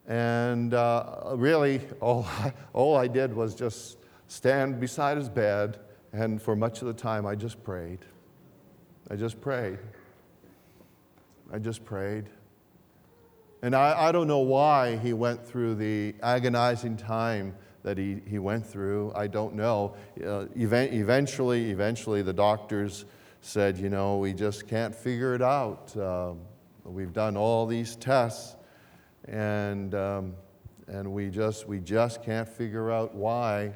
And 0.08 0.74
uh, 0.74 1.34
really, 1.36 1.82
all 2.00 2.26
I, 2.26 2.54
all 2.74 2.96
I 2.96 3.08
did 3.08 3.36
was 3.36 3.54
just 3.54 3.98
stand 4.28 4.80
beside 4.80 5.18
his 5.18 5.30
bed, 5.30 5.80
and 6.14 6.42
for 6.42 6.56
much 6.56 6.82
of 6.82 6.88
the 6.88 6.94
time, 6.94 7.26
I 7.26 7.36
just 7.36 7.64
prayed. 7.64 8.00
I 9.10 9.16
just 9.16 9.40
prayed. 9.42 9.80
I 11.52 11.60
just 11.60 11.86
prayed. 11.86 12.26
And 13.62 13.76
I, 13.76 14.08
I 14.08 14.12
don't 14.12 14.28
know 14.28 14.40
why 14.40 14.98
he 14.98 15.14
went 15.14 15.46
through 15.46 15.76
the 15.76 16.16
agonizing 16.22 16.98
time 16.98 17.56
that 17.84 17.98
he, 17.98 18.22
he 18.28 18.40
went 18.40 18.66
through. 18.66 19.12
I 19.16 19.28
don't 19.28 19.56
know. 19.56 19.96
Uh, 20.24 20.46
event, 20.56 20.94
eventually, 20.94 21.72
eventually, 21.72 22.22
the 22.22 22.34
doctors 22.34 23.06
said, 23.42 23.78
you 23.78 23.90
know, 23.90 24.18
we 24.18 24.34
just 24.34 24.68
can't 24.68 24.94
figure 24.94 25.34
it 25.36 25.42
out. 25.42 25.96
Um, 25.98 26.40
we've 26.84 27.14
done 27.14 27.38
all 27.38 27.66
these 27.66 27.96
tests, 27.96 28.56
and, 29.28 29.94
um, 29.96 30.34
and 30.88 31.12
we, 31.14 31.30
just, 31.30 31.68
we 31.68 31.80
just 31.80 32.24
can't 32.24 32.48
figure 32.48 32.92
out 32.92 33.14
why 33.14 33.74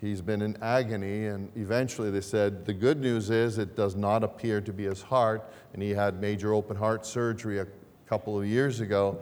he's 0.00 0.22
been 0.22 0.42
in 0.42 0.56
agony. 0.62 1.26
And 1.26 1.50
eventually 1.56 2.10
they 2.10 2.20
said, 2.20 2.64
the 2.64 2.72
good 2.74 3.00
news 3.00 3.30
is 3.30 3.58
it 3.58 3.76
does 3.76 3.96
not 3.96 4.24
appear 4.24 4.60
to 4.60 4.72
be 4.72 4.84
his 4.84 5.02
heart, 5.02 5.52
and 5.72 5.82
he 5.82 5.90
had 5.90 6.20
major 6.20 6.54
open 6.54 6.76
heart 6.76 7.04
surgery 7.06 7.58
a 7.58 7.66
couple 8.06 8.38
of 8.38 8.46
years 8.46 8.80
ago. 8.80 9.20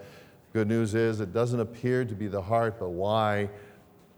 Good 0.52 0.68
news 0.68 0.94
is 0.94 1.20
it 1.20 1.32
doesn't 1.32 1.60
appear 1.60 2.04
to 2.04 2.14
be 2.14 2.26
the 2.26 2.40
heart, 2.40 2.78
but 2.78 2.90
why? 2.90 3.50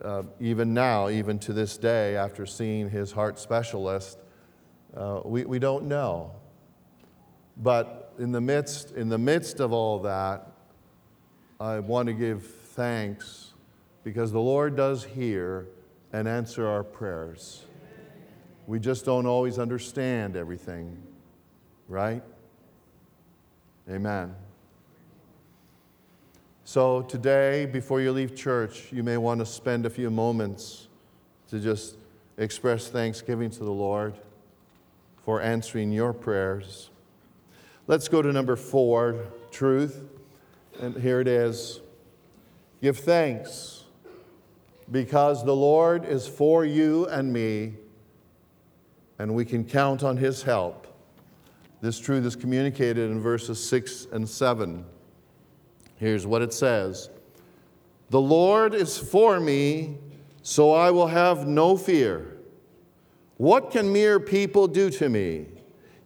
Uh, 0.02 0.22
even 0.40 0.72
now, 0.72 1.08
even 1.08 1.38
to 1.40 1.52
this 1.52 1.76
day, 1.76 2.16
after 2.16 2.46
seeing 2.46 2.88
his 2.88 3.12
heart 3.12 3.38
specialist, 3.38 4.18
uh, 4.96 5.20
we, 5.24 5.44
we 5.44 5.58
don't 5.58 5.86
know. 5.86 6.32
But 7.56 8.12
in 8.18 8.32
the, 8.32 8.40
midst, 8.40 8.92
in 8.92 9.08
the 9.08 9.18
midst 9.18 9.60
of 9.60 9.72
all 9.72 10.00
that, 10.00 10.50
I 11.60 11.78
want 11.78 12.06
to 12.06 12.12
give 12.12 12.46
thanks 12.46 13.52
because 14.02 14.32
the 14.32 14.40
Lord 14.40 14.76
does 14.76 15.04
hear 15.04 15.66
and 16.12 16.26
answer 16.26 16.66
our 16.66 16.82
prayers. 16.82 17.64
We 18.66 18.78
just 18.78 19.04
don't 19.04 19.26
always 19.26 19.58
understand 19.58 20.36
everything, 20.36 21.02
right? 21.88 22.22
Amen. 23.88 24.34
So 26.64 27.02
today, 27.02 27.66
before 27.66 28.00
you 28.00 28.12
leave 28.12 28.36
church, 28.36 28.92
you 28.92 29.02
may 29.02 29.16
want 29.16 29.40
to 29.40 29.46
spend 29.46 29.86
a 29.86 29.90
few 29.90 30.08
moments 30.08 30.88
to 31.48 31.58
just 31.58 31.96
express 32.38 32.88
thanksgiving 32.88 33.50
to 33.50 33.64
the 33.64 33.72
Lord 33.72 34.14
for 35.30 35.40
answering 35.40 35.92
your 35.92 36.12
prayers. 36.12 36.90
Let's 37.86 38.08
go 38.08 38.20
to 38.20 38.32
number 38.32 38.56
four 38.56 39.26
truth. 39.52 40.02
And 40.80 40.96
here 40.96 41.20
it 41.20 41.28
is 41.28 41.78
Give 42.82 42.98
thanks 42.98 43.84
because 44.90 45.44
the 45.44 45.54
Lord 45.54 46.04
is 46.04 46.26
for 46.26 46.64
you 46.64 47.06
and 47.06 47.32
me, 47.32 47.74
and 49.20 49.32
we 49.36 49.44
can 49.44 49.62
count 49.62 50.02
on 50.02 50.16
his 50.16 50.42
help. 50.42 50.88
This 51.80 52.00
truth 52.00 52.24
is 52.24 52.34
communicated 52.34 53.08
in 53.08 53.20
verses 53.20 53.64
6 53.68 54.08
and 54.10 54.28
7. 54.28 54.84
Here's 55.94 56.26
what 56.26 56.42
it 56.42 56.52
says 56.52 57.08
The 58.08 58.20
Lord 58.20 58.74
is 58.74 58.98
for 58.98 59.38
me, 59.38 59.96
so 60.42 60.72
I 60.72 60.90
will 60.90 61.06
have 61.06 61.46
no 61.46 61.76
fear. 61.76 62.39
What 63.40 63.70
can 63.70 63.90
mere 63.90 64.20
people 64.20 64.68
do 64.68 64.90
to 64.90 65.08
me? 65.08 65.46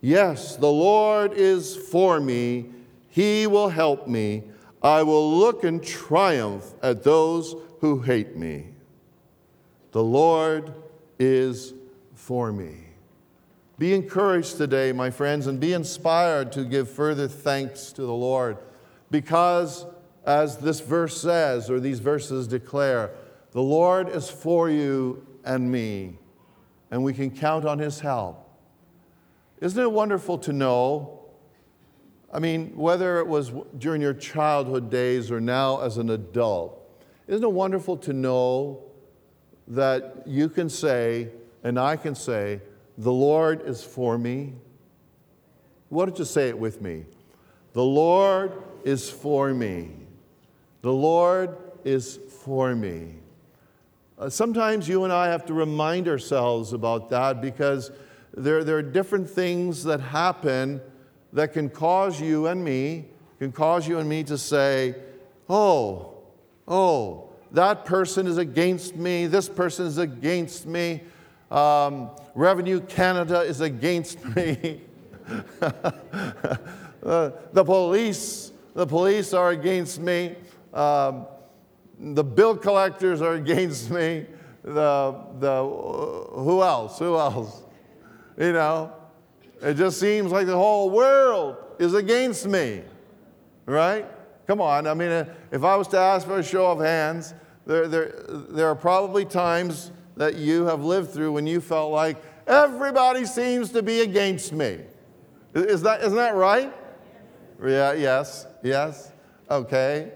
Yes, 0.01 0.55
the 0.55 0.71
Lord 0.71 1.33
is 1.33 1.77
for 1.77 2.21
me. 2.21 2.67
He 3.09 3.49
will 3.49 3.71
help 3.71 4.07
me. 4.07 4.45
I 4.81 5.03
will 5.03 5.37
look 5.37 5.65
in 5.65 5.81
triumph 5.81 6.65
at 6.81 7.03
those 7.03 7.57
who 7.81 7.99
hate 7.99 8.37
me. 8.37 8.69
The 9.91 10.05
Lord 10.05 10.75
is 11.19 11.75
for 12.15 12.53
me. 12.53 12.85
Be 13.79 13.95
encouraged 13.95 14.57
today, 14.57 14.93
my 14.93 15.11
friends, 15.11 15.49
and 15.49 15.59
be 15.59 15.73
inspired 15.73 16.53
to 16.53 16.65
give 16.65 16.89
further 16.89 17.27
thanks 17.27 17.91
to 17.95 18.03
the 18.03 18.15
Lord 18.15 18.59
because, 19.11 19.87
as 20.25 20.59
this 20.59 20.79
verse 20.79 21.21
says, 21.21 21.69
or 21.69 21.81
these 21.81 21.99
verses 21.99 22.47
declare, 22.47 23.11
the 23.51 23.61
Lord 23.61 24.09
is 24.09 24.31
for 24.31 24.71
you 24.71 25.27
and 25.45 25.73
me 25.73 26.19
and 26.91 27.03
we 27.03 27.13
can 27.13 27.31
count 27.31 27.65
on 27.65 27.79
His 27.79 28.01
help. 28.01 28.49
Isn't 29.61 29.83
it 29.83 29.91
wonderful 29.91 30.39
to 30.39 30.53
know? 30.53 31.21
I 32.33 32.39
mean, 32.39 32.77
whether 32.77 33.19
it 33.19 33.27
was 33.27 33.53
during 33.79 34.03
your 34.03 34.15
childhood 34.15 34.91
days 34.91 35.31
or 35.31 35.41
now 35.41 35.81
as 35.81 35.99
an 35.99 36.11
adult, 36.11 36.81
isn't 37.29 37.45
it 37.45 37.53
wonderful 37.53 37.97
to 37.99 38.13
know 38.13 38.83
that 39.69 40.25
you 40.27 40.49
can 40.49 40.69
say, 40.69 41.31
and 41.63 41.79
I 41.79 41.97
can 41.97 42.15
say, 42.15 42.61
the 42.99 43.13
Lord 43.13 43.63
is 43.67 43.83
for 43.83 44.19
me? 44.19 44.55
Why 45.89 46.07
don't 46.07 46.19
you 46.19 46.25
say 46.25 46.49
it 46.49 46.59
with 46.59 46.83
me? 46.83 47.07
The 47.73 47.85
Lord 47.85 48.53
is 48.85 49.09
for 49.09 49.55
me. 49.55 49.91
The 50.83 50.93
Lord 50.93 51.57
is 51.85 52.19
for 52.45 52.75
me. 52.75 53.15
Uh, 54.17 54.31
sometimes 54.31 54.89
you 54.89 55.03
and 55.03 55.13
I 55.13 55.27
have 55.29 55.45
to 55.47 55.55
remind 55.55 56.07
ourselves 56.07 56.73
about 56.73 57.11
that 57.11 57.41
because 57.41 57.91
there, 58.33 58.63
there 58.63 58.77
are 58.77 58.83
different 58.83 59.29
things 59.29 59.83
that 59.85 60.01
happen 60.01 60.81
that 61.33 61.53
can 61.53 61.69
cause 61.69 62.21
you 62.21 62.47
and 62.47 62.65
me, 62.65 63.07
can 63.41 63.51
cause 63.51 63.89
you 63.89 63.99
and 63.99 64.09
me 64.09 64.23
to 64.25 64.39
say, 64.39 64.95
oh, 65.49 66.15
oh, 66.69 67.29
that 67.51 67.85
person 67.85 68.29
is 68.29 68.39
against 68.39 68.95
me, 68.95 69.27
this 69.27 69.49
person 69.49 69.87
is 69.87 69.99
against 69.99 70.65
me, 70.67 71.01
um, 71.51 72.11
Revenue 72.37 72.81
Canada 72.81 73.41
is 73.41 73.61
against 73.61 74.25
me. 74.37 74.81
uh, 75.61 77.31
the 77.53 77.65
police, 77.65 78.53
the 78.75 78.87
police 78.87 79.33
are 79.33 79.51
against 79.51 80.01
me. 80.01 80.37
Um, 80.73 81.27
the 81.99 82.25
bill 82.25 82.57
collectors 82.57 83.23
are 83.23 83.35
against 83.45 83.91
me. 83.91 84.27
The, 84.63 85.15
the, 85.39 85.63
who 85.63 86.63
else? 86.63 86.99
Who 86.99 87.17
else? 87.19 87.63
You 88.39 88.53
know, 88.53 88.93
it 89.63 89.75
just 89.75 90.01
seems 90.01 90.33
like 90.33 90.47
the 90.47 90.57
whole 90.57 90.91
world 90.91 91.57
is 91.79 91.95
against 91.95 92.47
me, 92.47 92.83
right? 93.67 94.07
Come 94.47 94.61
on. 94.61 94.87
I 94.87 94.95
mean, 94.95 95.11
uh, 95.11 95.35
if 95.53 95.65
I 95.65 95.77
was 95.77 95.89
to 95.89 95.99
ask 95.99 96.27
for 96.27 96.39
a 96.39 96.43
show 96.43 96.71
of 96.71 96.81
hands, 96.81 97.35
there, 97.67 97.89
there, 97.89 98.13
there 98.29 98.69
are 98.69 98.75
probably 98.75 99.25
times 99.25 99.93
that 100.17 100.37
you 100.37 100.65
have 100.65 100.83
lived 100.83 101.11
through 101.11 101.33
when 101.33 101.47
you 101.47 101.61
felt 101.61 101.93
like 101.93 102.23
everybody 102.47 103.25
seems 103.25 103.71
to 103.71 103.83
be 103.83 104.01
against 104.01 104.53
me. 104.53 104.81
Is 105.55 105.83
that, 105.83 106.01
isn't 106.01 106.17
that 106.17 106.35
right? 106.35 106.73
Yeah, 107.65 107.93
yes, 107.93 108.47
yes. 108.63 109.13
Okay. 109.51 110.13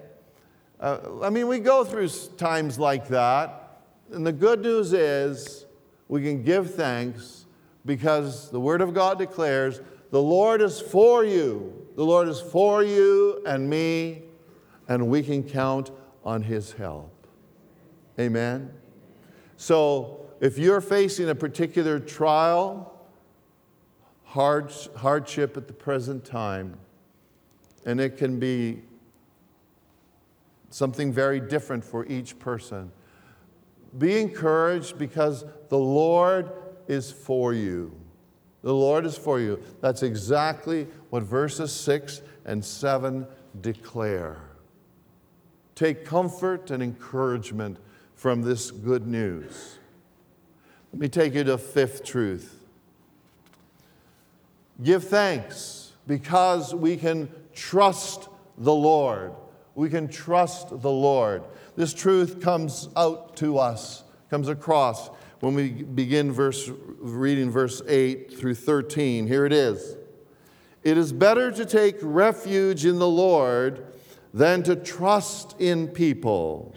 Uh, 0.80 0.98
I 1.22 1.30
mean, 1.30 1.48
we 1.48 1.58
go 1.58 1.84
through 1.84 2.08
times 2.36 2.78
like 2.78 3.08
that, 3.08 3.82
and 4.12 4.26
the 4.26 4.32
good 4.32 4.62
news 4.62 4.92
is 4.92 5.66
we 6.06 6.22
can 6.22 6.42
give 6.42 6.74
thanks 6.74 7.46
because 7.84 8.50
the 8.50 8.60
Word 8.60 8.80
of 8.80 8.94
God 8.94 9.18
declares 9.18 9.80
the 10.10 10.22
Lord 10.22 10.62
is 10.62 10.80
for 10.80 11.24
you. 11.24 11.86
The 11.96 12.04
Lord 12.04 12.28
is 12.28 12.40
for 12.40 12.84
you 12.84 13.42
and 13.44 13.68
me, 13.68 14.22
and 14.88 15.08
we 15.08 15.22
can 15.22 15.42
count 15.42 15.90
on 16.24 16.42
His 16.42 16.72
help. 16.72 17.26
Amen. 18.18 18.72
So 19.56 20.26
if 20.40 20.58
you're 20.58 20.80
facing 20.80 21.28
a 21.28 21.34
particular 21.34 21.98
trial, 21.98 22.94
hard, 24.22 24.72
hardship 24.96 25.56
at 25.56 25.66
the 25.66 25.72
present 25.72 26.24
time, 26.24 26.78
and 27.84 28.00
it 28.00 28.16
can 28.16 28.38
be 28.38 28.82
something 30.70 31.12
very 31.12 31.40
different 31.40 31.85
for 31.85 32.07
each 32.07 32.38
person. 32.38 32.90
Be 33.96 34.20
encouraged 34.20 34.98
because 34.98 35.44
the 35.68 35.78
Lord 35.78 36.52
is 36.87 37.11
for 37.11 37.54
you. 37.54 37.92
The 38.62 38.74
Lord 38.74 39.07
is 39.07 39.16
for 39.16 39.40
you. 39.40 39.62
That's 39.81 40.02
exactly 40.02 40.87
what 41.11 41.22
verses 41.22 41.72
6 41.72 42.22
and 42.44 42.64
7 42.64 43.26
declare. 43.61 44.37
Take 45.74 46.04
comfort 46.04 46.70
and 46.70 46.83
encouragement 46.83 47.78
from 48.14 48.42
this 48.42 48.70
good 48.70 49.07
news. 49.07 49.78
Let 50.92 51.00
me 51.00 51.09
take 51.09 51.35
you 51.35 51.44
to 51.44 51.57
fifth 51.57 52.04
truth. 52.04 52.64
Give 54.83 55.02
thanks 55.02 55.92
because 56.07 56.74
we 56.74 56.96
can 56.96 57.28
trust 57.54 58.28
the 58.57 58.74
Lord. 58.74 59.33
We 59.78 59.88
can 59.88 60.08
trust 60.08 60.70
the 60.70 60.90
Lord. 60.90 61.44
This 61.76 61.94
truth 61.94 62.40
comes 62.40 62.88
out 62.96 63.36
to 63.36 63.58
us, 63.58 64.02
comes 64.28 64.48
across 64.48 65.08
when 65.38 65.54
we 65.54 65.68
begin 65.70 66.32
verse, 66.32 66.68
reading 66.98 67.48
verse 67.48 67.80
8 67.86 68.36
through 68.36 68.56
13. 68.56 69.28
Here 69.28 69.46
it 69.46 69.52
is 69.52 69.94
It 70.82 70.98
is 70.98 71.12
better 71.12 71.52
to 71.52 71.64
take 71.64 71.94
refuge 72.02 72.84
in 72.84 72.98
the 72.98 73.06
Lord 73.06 73.86
than 74.34 74.64
to 74.64 74.74
trust 74.74 75.54
in 75.60 75.86
people. 75.86 76.74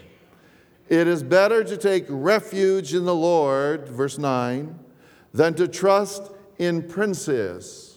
It 0.88 1.08
is 1.08 1.24
better 1.24 1.64
to 1.64 1.78
take 1.78 2.06
refuge 2.08 2.94
in 2.94 3.06
the 3.06 3.16
Lord, 3.16 3.90
verse 3.90 4.20
9, 4.20 4.78
than 5.34 5.56
to 5.56 5.68
trust 5.68 6.32
in 6.60 6.84
princes. 6.84 7.91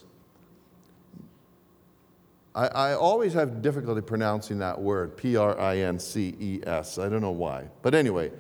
I, 2.55 2.67
I 2.67 2.95
always 2.95 3.33
have 3.33 3.63
difficulty 3.63 4.01
pronouncing 4.01 4.59
that 4.59 4.81
word, 4.81 5.17
P 5.17 5.37
R 5.37 5.59
I 5.59 5.79
N 5.79 5.99
C 5.99 6.35
E 6.39 6.61
S. 6.65 6.99
I 6.99 7.09
don't 7.09 7.21
know 7.21 7.33
why. 7.33 7.69
But 7.83 7.95
anyway, 7.95 8.31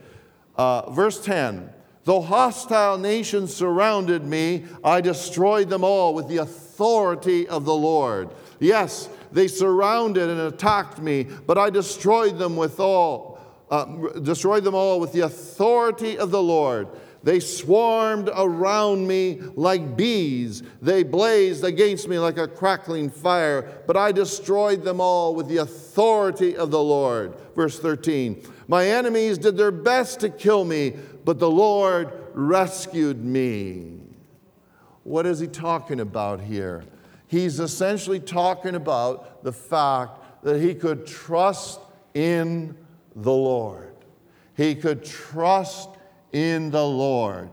uh, 0.57 0.91
verse 0.91 1.23
10 1.25 1.71
Though 2.05 2.21
hostile 2.21 2.99
nations 2.99 3.55
surrounded 3.55 4.25
me, 4.25 4.65
I 4.85 5.01
destroyed 5.01 5.71
them 5.71 5.83
all 5.83 6.13
with 6.13 6.29
the 6.29 6.37
authority 6.39 7.49
of 7.49 7.65
the 7.65 7.75
Lord. 7.75 8.29
Yes, 8.61 9.09
they 9.33 9.49
surrounded 9.49 10.29
and 10.29 10.41
attacked 10.41 11.01
me, 11.01 11.25
but 11.47 11.57
I 11.57 11.71
destroyed 11.71 12.39
them 12.39 12.57
with 12.57 12.79
all, 12.79 13.41
uh, 13.71 13.87
destroyed 14.21 14.65
them 14.65 14.75
all 14.75 15.01
with 15.01 15.13
the 15.13 15.21
authority 15.21 16.19
of 16.19 16.31
the 16.31 16.43
Lord. 16.43 16.89
They 17.25 17.41
swarmed 17.41 18.29
around 18.35 19.09
me 19.09 19.41
like 19.57 19.97
bees. 19.97 20.63
They 20.83 21.03
blazed 21.03 21.65
against 21.65 22.07
me 22.07 22.19
like 22.19 22.37
a 22.37 22.47
crackling 22.47 23.09
fire, 23.09 23.63
but 23.87 23.97
I 23.97 24.13
destroyed 24.13 24.85
them 24.85 25.01
all 25.01 25.35
with 25.35 25.49
the 25.49 25.57
authority 25.57 26.55
of 26.55 26.71
the 26.71 26.83
Lord. 26.83 27.35
Verse 27.57 27.81
13 27.81 28.43
My 28.69 28.87
enemies 28.87 29.39
did 29.39 29.57
their 29.57 29.71
best 29.71 30.21
to 30.21 30.29
kill 30.29 30.67
me, 30.67 30.97
but 31.25 31.39
the 31.39 31.51
Lord 31.51 32.13
rescued 32.35 33.25
me. 33.25 34.01
What 35.05 35.25
is 35.25 35.41
he 35.41 35.47
talking 35.47 36.01
about 36.01 36.43
here? 36.43 36.85
He's 37.27 37.59
essentially 37.59 38.21
talking 38.21 38.75
about 38.75 39.43
the 39.43 39.53
fact 39.53 40.43
that 40.43 40.61
he 40.61 40.75
could 40.75 41.07
trust 41.07 41.81
in 42.13 42.77
the 43.17 43.33
Lord. 43.33 43.95
He 44.57 44.75
could 44.75 45.05
trust 45.05 45.89
in 46.35 46.71
the 46.71 46.85
Lord. 46.85 47.49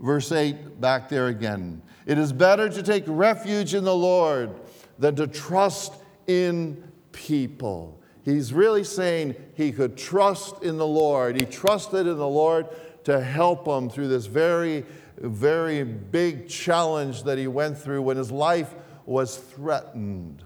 Verse 0.00 0.32
8, 0.32 0.80
back 0.80 1.10
there 1.10 1.28
again. 1.28 1.82
It 2.06 2.16
is 2.16 2.32
better 2.32 2.70
to 2.70 2.82
take 2.82 3.04
refuge 3.06 3.74
in 3.74 3.84
the 3.84 3.94
Lord 3.94 4.50
than 4.98 5.14
to 5.16 5.26
trust 5.26 5.92
in 6.26 6.82
people. 7.12 8.00
He's 8.24 8.54
really 8.54 8.82
saying 8.82 9.36
he 9.54 9.72
could 9.72 9.96
trust 9.96 10.62
in 10.62 10.78
the 10.78 10.86
Lord. 10.86 11.36
He 11.36 11.44
trusted 11.44 12.06
in 12.06 12.16
the 12.16 12.26
Lord 12.26 12.66
to 13.04 13.20
help 13.20 13.68
him 13.68 13.90
through 13.90 14.08
this 14.08 14.24
very, 14.24 14.86
very 15.18 15.84
big 15.84 16.48
challenge 16.48 17.24
that 17.24 17.36
he 17.36 17.46
went 17.46 17.76
through 17.76 18.00
when 18.00 18.16
his 18.16 18.30
life 18.30 18.74
was 19.04 19.36
threatened. 19.36 20.42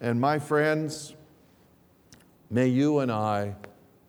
And 0.00 0.18
my 0.18 0.38
friends, 0.38 1.14
may 2.48 2.68
you 2.68 3.00
and 3.00 3.12
I 3.12 3.56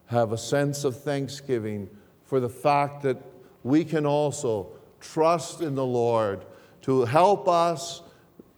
have 0.08 0.32
a 0.32 0.38
sense 0.38 0.84
of 0.84 1.02
thanksgiving 1.02 1.89
for 2.24 2.39
the 2.39 2.50
fact 2.50 3.04
that 3.04 3.17
we 3.63 3.86
can 3.86 4.06
also 4.06 4.67
trust 5.00 5.62
in 5.62 5.76
the 5.76 5.86
Lord 5.86 6.46
to 6.82 7.06
help 7.06 7.48
us 7.48 8.02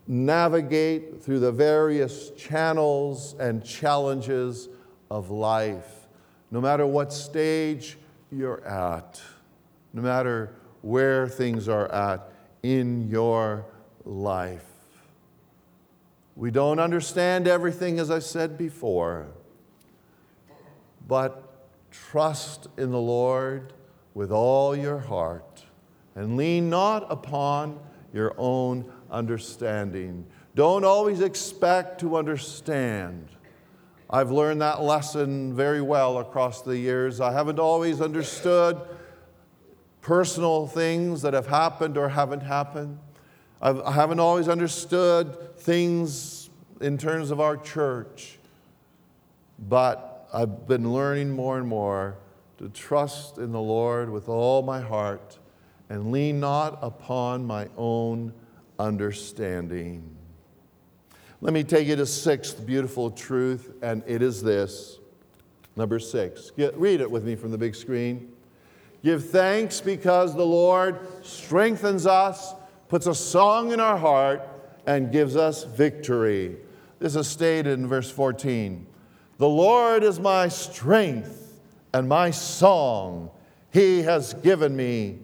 navigate 0.06 1.22
through 1.22 1.40
the 1.40 1.52
various 1.52 2.30
channels 2.30 3.34
and 3.38 3.64
challenges 3.64 4.68
of 5.10 5.30
life. 5.30 6.08
No 6.50 6.60
matter 6.60 6.86
what 6.86 7.12
stage 7.12 7.96
you're 8.32 8.64
at, 8.66 9.20
no 9.92 10.02
matter 10.02 10.54
where 10.82 11.28
things 11.28 11.68
are 11.68 11.90
at 11.92 12.32
in 12.62 13.08
your 13.08 13.64
life. 14.04 14.64
We 16.36 16.50
don't 16.50 16.78
understand 16.78 17.46
everything, 17.46 17.98
as 17.98 18.10
I 18.10 18.20
said 18.20 18.56
before 18.56 19.28
but 21.10 21.90
trust 21.90 22.68
in 22.78 22.92
the 22.92 23.00
Lord 23.00 23.72
with 24.14 24.30
all 24.30 24.76
your 24.76 24.98
heart 24.98 25.64
and 26.14 26.36
lean 26.36 26.70
not 26.70 27.04
upon 27.10 27.80
your 28.14 28.32
own 28.38 28.84
understanding. 29.10 30.24
Don't 30.54 30.84
always 30.84 31.20
expect 31.20 31.98
to 32.02 32.16
understand. 32.16 33.26
I've 34.08 34.30
learned 34.30 34.60
that 34.60 34.82
lesson 34.82 35.52
very 35.52 35.82
well 35.82 36.18
across 36.18 36.62
the 36.62 36.78
years. 36.78 37.20
I 37.20 37.32
haven't 37.32 37.58
always 37.58 38.00
understood 38.00 38.80
personal 40.02 40.68
things 40.68 41.22
that 41.22 41.34
have 41.34 41.48
happened 41.48 41.98
or 41.98 42.08
haven't 42.10 42.42
happened. 42.42 43.00
I've, 43.60 43.80
I 43.80 43.90
haven't 43.90 44.20
always 44.20 44.48
understood 44.48 45.56
things 45.56 46.50
in 46.80 46.96
terms 46.98 47.32
of 47.32 47.40
our 47.40 47.56
church. 47.56 48.38
But 49.58 50.09
I've 50.32 50.68
been 50.68 50.92
learning 50.92 51.30
more 51.30 51.58
and 51.58 51.66
more 51.66 52.16
to 52.58 52.68
trust 52.68 53.38
in 53.38 53.52
the 53.52 53.60
Lord 53.60 54.10
with 54.10 54.28
all 54.28 54.62
my 54.62 54.80
heart 54.80 55.38
and 55.88 56.12
lean 56.12 56.38
not 56.38 56.78
upon 56.82 57.44
my 57.44 57.68
own 57.76 58.32
understanding. 58.78 60.16
Let 61.40 61.52
me 61.52 61.64
take 61.64 61.88
you 61.88 61.96
to 61.96 62.06
sixth 62.06 62.64
beautiful 62.64 63.10
truth, 63.10 63.72
and 63.82 64.04
it 64.06 64.22
is 64.22 64.42
this. 64.42 64.98
Number 65.74 65.98
six. 65.98 66.50
Get, 66.50 66.76
read 66.76 67.00
it 67.00 67.10
with 67.10 67.24
me 67.24 67.34
from 67.34 67.50
the 67.50 67.58
big 67.58 67.74
screen. 67.74 68.32
Give 69.02 69.24
thanks 69.24 69.80
because 69.80 70.34
the 70.34 70.44
Lord 70.44 70.98
strengthens 71.24 72.06
us, 72.06 72.54
puts 72.88 73.06
a 73.06 73.14
song 73.14 73.72
in 73.72 73.80
our 73.80 73.96
heart, 73.96 74.46
and 74.86 75.10
gives 75.10 75.34
us 75.34 75.64
victory. 75.64 76.56
This 76.98 77.16
is 77.16 77.26
stated 77.26 77.78
in 77.78 77.86
verse 77.86 78.10
14. 78.10 78.86
The 79.40 79.48
Lord 79.48 80.04
is 80.04 80.20
my 80.20 80.48
strength 80.48 81.58
and 81.94 82.06
my 82.06 82.30
song. 82.30 83.30
He 83.72 84.02
has 84.02 84.34
given 84.34 84.76
me 84.76 85.18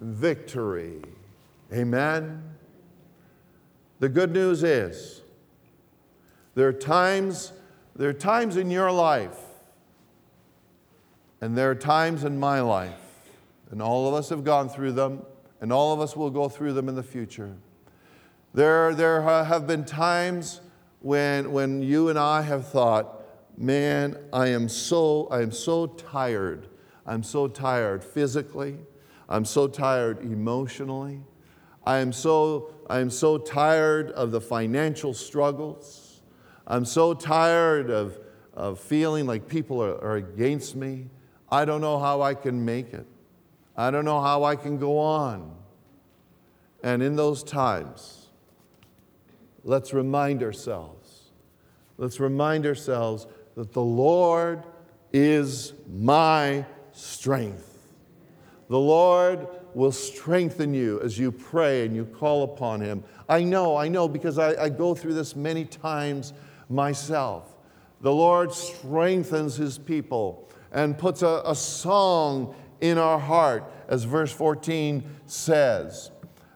victory. 0.00 1.02
Amen. 1.72 2.44
The 3.98 4.08
good 4.08 4.30
news 4.30 4.62
is 4.62 5.20
there 6.54 6.68
are 6.68 6.72
times 6.72 7.52
there 7.96 8.08
are 8.08 8.12
times 8.12 8.56
in 8.56 8.70
your 8.70 8.92
life 8.92 9.40
and 11.40 11.58
there 11.58 11.68
are 11.68 11.74
times 11.74 12.22
in 12.22 12.38
my 12.38 12.60
life 12.60 13.32
and 13.72 13.82
all 13.82 14.06
of 14.06 14.14
us 14.14 14.28
have 14.28 14.44
gone 14.44 14.68
through 14.68 14.92
them 14.92 15.22
and 15.60 15.72
all 15.72 15.92
of 15.92 15.98
us 15.98 16.14
will 16.14 16.30
go 16.30 16.48
through 16.48 16.74
them 16.74 16.88
in 16.88 16.94
the 16.94 17.02
future. 17.02 17.56
There, 18.54 18.94
there 18.94 19.22
have 19.22 19.66
been 19.66 19.84
times 19.84 20.60
when, 21.00 21.50
when 21.50 21.82
you 21.82 22.10
and 22.10 22.16
I 22.18 22.42
have 22.42 22.68
thought, 22.68 23.24
man, 23.56 24.16
I 24.32 24.48
am 24.48 24.68
so, 24.68 25.28
I 25.30 25.42
am 25.42 25.52
so 25.52 25.86
tired. 25.86 26.68
I'm 27.06 27.22
so 27.22 27.48
tired 27.48 28.02
physically. 28.02 28.76
I'm 29.28 29.44
so 29.44 29.66
tired 29.68 30.22
emotionally. 30.22 31.22
I 31.84 31.98
am 31.98 32.12
so, 32.12 32.74
I 32.88 32.98
am 32.98 33.10
so 33.10 33.38
tired 33.38 34.10
of 34.12 34.30
the 34.30 34.40
financial 34.40 35.14
struggles. 35.14 36.20
I'm 36.66 36.84
so 36.84 37.14
tired 37.14 37.90
of, 37.90 38.18
of 38.54 38.80
feeling 38.80 39.26
like 39.26 39.48
people 39.48 39.82
are, 39.82 40.02
are 40.02 40.16
against 40.16 40.74
me. 40.74 41.06
I 41.50 41.64
don't 41.64 41.80
know 41.80 41.98
how 41.98 42.22
I 42.22 42.34
can 42.34 42.64
make 42.64 42.92
it. 42.92 43.06
I 43.76 43.90
don't 43.90 44.04
know 44.04 44.20
how 44.20 44.44
I 44.44 44.56
can 44.56 44.78
go 44.78 44.98
on. 44.98 45.54
And 46.82 47.02
in 47.02 47.14
those 47.16 47.42
times, 47.42 48.26
let's 49.64 49.92
remind 49.92 50.42
ourselves, 50.42 51.30
let's 51.98 52.20
remind 52.20 52.66
ourselves 52.66 53.26
that 53.56 53.72
the 53.72 53.82
Lord 53.82 54.62
is 55.12 55.72
my 55.88 56.64
strength. 56.92 57.88
The 58.68 58.78
Lord 58.78 59.48
will 59.74 59.92
strengthen 59.92 60.74
you 60.74 61.00
as 61.00 61.18
you 61.18 61.32
pray 61.32 61.86
and 61.86 61.94
you 61.96 62.04
call 62.04 62.44
upon 62.44 62.80
Him. 62.80 63.02
I 63.28 63.42
know, 63.42 63.76
I 63.76 63.88
know, 63.88 64.08
because 64.08 64.38
I, 64.38 64.64
I 64.64 64.68
go 64.68 64.94
through 64.94 65.14
this 65.14 65.34
many 65.34 65.64
times 65.64 66.32
myself. 66.68 67.54
The 68.02 68.12
Lord 68.12 68.52
strengthens 68.52 69.56
His 69.56 69.78
people 69.78 70.48
and 70.72 70.98
puts 70.98 71.22
a, 71.22 71.42
a 71.46 71.54
song 71.54 72.54
in 72.80 72.98
our 72.98 73.18
heart, 73.18 73.72
as 73.88 74.04
verse 74.04 74.32
14 74.32 75.02
says. 75.26 76.10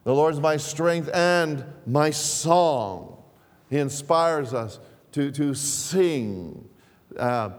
The 0.04 0.14
Lord 0.14 0.34
is 0.34 0.40
my 0.40 0.56
strength 0.56 1.08
and 1.14 1.64
my 1.86 2.10
song. 2.10 3.22
He 3.70 3.78
inspires 3.78 4.52
us 4.52 4.80
to, 5.12 5.30
to 5.32 5.54
sing. 5.54 6.69
Uh, 7.18 7.50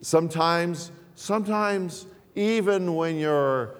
sometimes, 0.00 0.90
sometimes, 1.14 2.06
even 2.34 2.94
when 2.94 3.16
you're 3.18 3.76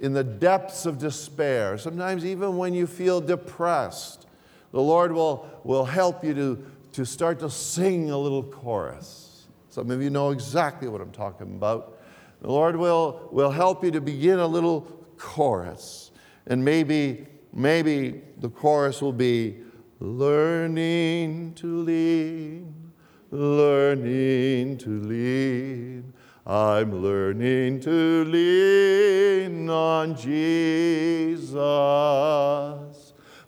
in 0.00 0.12
the 0.12 0.24
depths 0.24 0.86
of 0.86 0.98
despair, 0.98 1.76
sometimes 1.78 2.24
even 2.24 2.56
when 2.56 2.74
you 2.74 2.86
feel 2.86 3.20
depressed, 3.20 4.26
the 4.72 4.80
Lord 4.80 5.12
will, 5.12 5.48
will 5.64 5.84
help 5.84 6.24
you 6.24 6.34
to, 6.34 6.66
to 6.92 7.04
start 7.04 7.40
to 7.40 7.50
sing 7.50 8.10
a 8.10 8.18
little 8.18 8.42
chorus. 8.42 9.46
Some 9.70 9.90
of 9.90 10.02
you 10.02 10.10
know 10.10 10.30
exactly 10.30 10.88
what 10.88 11.00
I'm 11.00 11.12
talking 11.12 11.56
about. 11.56 11.98
The 12.40 12.50
Lord 12.50 12.76
will, 12.76 13.28
will 13.32 13.50
help 13.50 13.82
you 13.82 13.90
to 13.90 14.00
begin 14.00 14.38
a 14.38 14.46
little 14.46 14.82
chorus. 15.16 16.12
And 16.46 16.64
maybe, 16.64 17.26
maybe 17.52 18.22
the 18.38 18.48
chorus 18.48 19.02
will 19.02 19.12
be 19.12 19.58
learning 20.00 21.54
to 21.54 21.66
lean, 21.82 22.87
learning 23.30 24.78
to 24.78 24.90
lean 25.00 26.14
I'm 26.48 27.02
learning 27.02 27.80
to 27.80 28.24
lean 28.24 29.68
on 29.68 30.16
Jesus, 30.16 31.52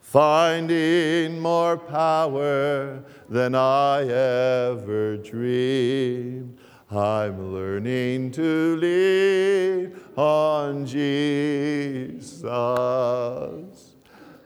finding 0.03 1.41
more 1.41 1.79
power 1.79 3.03
than 3.27 3.55
I 3.55 4.03
ever 4.03 5.17
dreamed. 5.17 6.59
I'm 6.91 7.55
learning 7.55 8.33
to 8.33 8.77
lean 8.77 9.99
on 10.15 10.85
Jesus. 10.85 12.41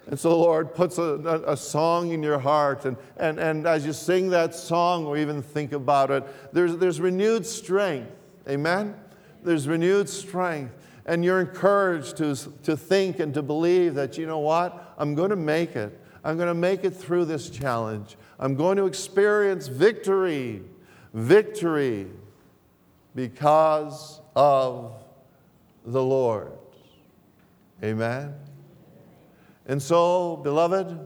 And 0.07 0.19
so 0.19 0.29
the 0.29 0.37
Lord 0.37 0.75
puts 0.75 0.99
a, 0.99 1.43
a, 1.47 1.57
song 1.57 2.13
in 2.13 2.23
your 2.23 2.39
heart, 2.39 2.85
and, 2.85 2.97
and, 3.17 3.41
and 3.41 3.67
as 3.67 3.87
you 3.87 3.95
sing 3.95 4.29
that 4.31 4.55
song 4.55 5.07
or 5.07 5.17
even 5.17 5.41
think 5.41 5.73
about 5.73 6.11
it, 6.11 6.25
there's, 6.53 6.77
there's 6.77 7.01
renewed 7.01 7.47
strength 7.47 8.13
Amen? 8.49 8.95
There's 9.43 9.67
renewed 9.69 10.09
strength. 10.09 10.75
And 11.07 11.25
you're 11.25 11.41
encouraged 11.41 12.17
to, 12.19 12.35
to 12.63 12.77
think 12.77 13.21
and 13.21 13.35
to 13.35 13.43
believe 13.43 13.95
that, 13.95 14.17
you 14.17 14.27
know 14.27 14.39
what? 14.39 14.95
I'm 14.97 15.15
going 15.15 15.31
to 15.31 15.37
make 15.37 15.77
it. 15.77 15.99
I'm 16.25 16.37
going 16.37 16.49
to 16.49 16.55
make 16.55 16.85
it 16.85 16.91
through 16.91 17.27
this 17.27 17.51
challenge. 17.51 18.17
I'm 18.39 18.55
going 18.55 18.79
to 18.79 18.87
experience 18.87 19.69
victory. 19.69 20.63
Victory 21.13 22.07
because 23.15 24.21
of 24.35 24.95
the 25.85 26.03
Lord. 26.03 26.53
Amen? 27.83 28.35
And 29.67 29.81
so, 29.83 30.37
beloved, 30.37 30.99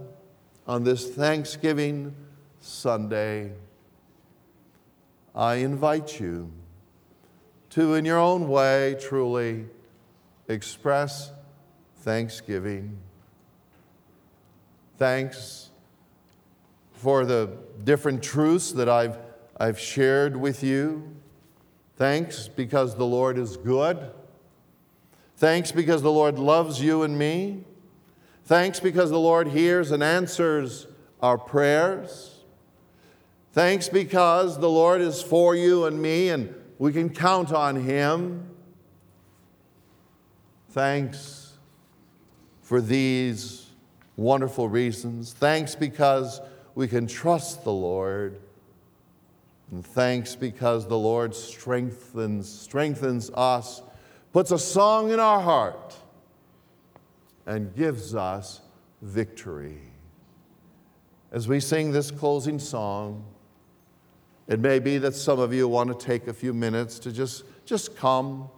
on 0.66 0.84
this 0.84 1.08
Thanksgiving 1.08 2.14
Sunday, 2.60 3.52
I 5.34 5.56
invite 5.56 6.18
you 6.18 6.52
to, 7.70 7.94
in 7.94 8.04
your 8.04 8.18
own 8.18 8.48
way, 8.48 8.96
truly 9.00 9.66
express 10.48 11.30
thanksgiving. 11.98 12.98
Thanks 14.96 15.70
for 16.94 17.24
the 17.24 17.50
different 17.84 18.22
truths 18.22 18.72
that 18.72 18.88
I've, 18.88 19.16
I've 19.58 19.78
shared 19.78 20.36
with 20.36 20.64
you. 20.64 21.14
Thanks 21.96 22.48
because 22.48 22.96
the 22.96 23.06
Lord 23.06 23.38
is 23.38 23.56
good. 23.56 24.10
Thanks 25.36 25.70
because 25.70 26.02
the 26.02 26.10
Lord 26.10 26.38
loves 26.38 26.82
you 26.82 27.04
and 27.04 27.16
me. 27.16 27.64
Thanks 28.48 28.80
because 28.80 29.10
the 29.10 29.20
Lord 29.20 29.48
hears 29.48 29.90
and 29.90 30.02
answers 30.02 30.86
our 31.20 31.36
prayers. 31.36 32.34
Thanks 33.52 33.90
because 33.90 34.58
the 34.58 34.70
Lord 34.70 35.02
is 35.02 35.20
for 35.20 35.54
you 35.54 35.84
and 35.84 36.00
me 36.00 36.30
and 36.30 36.54
we 36.78 36.94
can 36.94 37.10
count 37.10 37.52
on 37.52 37.76
Him. 37.76 38.48
Thanks 40.70 41.58
for 42.62 42.80
these 42.80 43.66
wonderful 44.16 44.66
reasons. 44.66 45.34
Thanks 45.34 45.74
because 45.74 46.40
we 46.74 46.88
can 46.88 47.06
trust 47.06 47.64
the 47.64 47.72
Lord. 47.72 48.40
And 49.70 49.84
thanks 49.84 50.34
because 50.34 50.88
the 50.88 50.96
Lord 50.96 51.34
strengthens, 51.34 52.48
strengthens 52.48 53.30
us, 53.34 53.82
puts 54.32 54.52
a 54.52 54.58
song 54.58 55.10
in 55.10 55.20
our 55.20 55.42
heart, 55.42 55.94
and 57.48 57.74
gives 57.74 58.14
us 58.14 58.60
victory. 59.00 59.80
As 61.32 61.48
we 61.48 61.60
sing 61.60 61.92
this 61.92 62.10
closing 62.10 62.58
song, 62.58 63.24
it 64.46 64.60
may 64.60 64.78
be 64.78 64.98
that 64.98 65.14
some 65.14 65.40
of 65.40 65.52
you 65.52 65.66
want 65.66 65.88
to 65.88 66.06
take 66.06 66.28
a 66.28 66.32
few 66.34 66.52
minutes 66.52 66.98
to 67.00 67.10
just, 67.10 67.44
just 67.64 67.96
come 67.96 68.50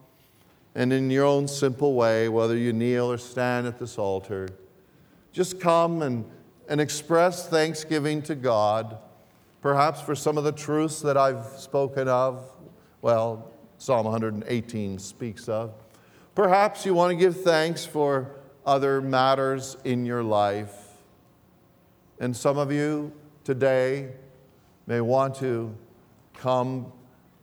and, 0.74 0.92
in 0.92 1.08
your 1.08 1.24
own 1.24 1.46
simple 1.46 1.94
way, 1.94 2.28
whether 2.28 2.56
you 2.56 2.72
kneel 2.72 3.10
or 3.10 3.16
stand 3.16 3.68
at 3.68 3.78
this 3.78 3.96
altar, 3.96 4.48
just 5.32 5.60
come 5.60 6.02
and, 6.02 6.24
and 6.68 6.80
express 6.80 7.48
thanksgiving 7.48 8.20
to 8.22 8.34
God, 8.34 8.98
perhaps 9.62 10.00
for 10.00 10.16
some 10.16 10.36
of 10.36 10.42
the 10.42 10.52
truths 10.52 11.00
that 11.02 11.16
I've 11.16 11.46
spoken 11.58 12.08
of. 12.08 12.44
Well, 13.02 13.52
Psalm 13.78 14.04
118 14.06 14.98
speaks 14.98 15.48
of. 15.48 15.74
Perhaps 16.34 16.84
you 16.84 16.94
want 16.94 17.10
to 17.10 17.16
give 17.16 17.42
thanks 17.42 17.84
for 17.84 18.39
other 18.70 19.00
matters 19.00 19.76
in 19.82 20.06
your 20.06 20.22
life. 20.22 20.72
And 22.20 22.36
some 22.36 22.56
of 22.56 22.70
you 22.70 23.12
today, 23.42 24.10
may 24.86 25.00
want 25.00 25.34
to 25.34 25.74
come 26.34 26.92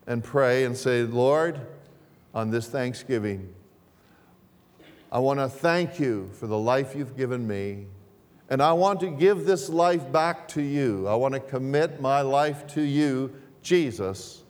and 0.07 0.23
pray 0.23 0.63
and 0.63 0.75
say, 0.75 1.03
Lord, 1.03 1.59
on 2.34 2.49
this 2.49 2.69
Thanksgiving, 2.69 3.53
I 5.11 5.19
want 5.19 5.39
to 5.39 5.49
thank 5.49 5.99
you 5.99 6.30
for 6.34 6.47
the 6.47 6.57
life 6.57 6.95
you've 6.95 7.17
given 7.17 7.45
me. 7.45 7.88
And 8.49 8.61
I 8.61 8.71
want 8.71 9.01
to 9.01 9.09
give 9.09 9.45
this 9.45 9.67
life 9.67 10.09
back 10.09 10.47
to 10.49 10.61
you. 10.61 11.09
I 11.09 11.15
want 11.15 11.34
to 11.34 11.41
commit 11.41 11.99
my 11.99 12.21
life 12.21 12.65
to 12.67 12.82
you, 12.82 13.34
Jesus. 13.61 14.43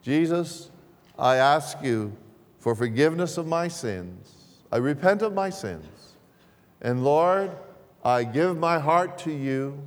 Jesus, 0.00 0.70
I 1.18 1.36
ask 1.36 1.76
you 1.82 2.16
for 2.58 2.74
forgiveness 2.74 3.36
of 3.36 3.46
my 3.46 3.68
sins. 3.68 4.62
I 4.72 4.78
repent 4.78 5.20
of 5.20 5.34
my 5.34 5.50
sins. 5.50 5.84
And 6.80 7.04
Lord, 7.04 7.50
I 8.04 8.24
give 8.24 8.56
my 8.56 8.78
heart 8.78 9.18
to 9.20 9.32
you. 9.32 9.80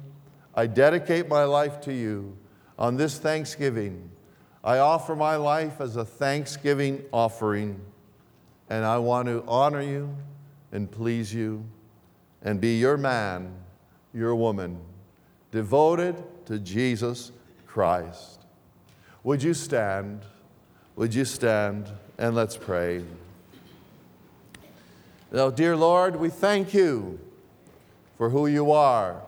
I 0.56 0.68
dedicate 0.68 1.30
my 1.30 1.44
life 1.44 1.82
to 1.82 1.94
you 1.94 2.36
on 2.78 2.98
this 2.98 3.18
Thanksgiving. 3.18 4.10
I 4.64 4.80
offer 4.80 5.16
my 5.16 5.36
life 5.36 5.80
as 5.80 5.96
a 5.96 6.04
Thanksgiving 6.04 7.04
offering, 7.14 7.80
and 8.70 8.84
I 8.84 8.98
want 8.98 9.28
to 9.28 9.44
honor 9.48 9.82
you 9.82 10.14
and 10.72 10.92
please 10.92 11.34
you 11.34 11.64
and 12.42 12.60
be 12.60 12.78
your 12.78 12.98
man, 12.98 13.54
your 14.14 14.36
woman, 14.36 14.80
devoted 15.52 16.22
to 16.46 16.60
Jesus 16.60 17.32
Christ. 17.66 18.40
Would 19.24 19.44
you 19.44 19.54
stand? 19.54 20.22
Would 20.96 21.14
you 21.14 21.26
stand 21.26 21.90
and 22.18 22.36
let's 22.36 22.58
pray? 22.58 23.04
Now, 25.32 25.52
dear 25.52 25.76
Lord, 25.76 26.16
we 26.16 26.30
thank 26.30 26.74
you 26.74 27.20
for 28.18 28.32
who 28.32 28.48
you 28.48 28.72
are. 28.72 29.22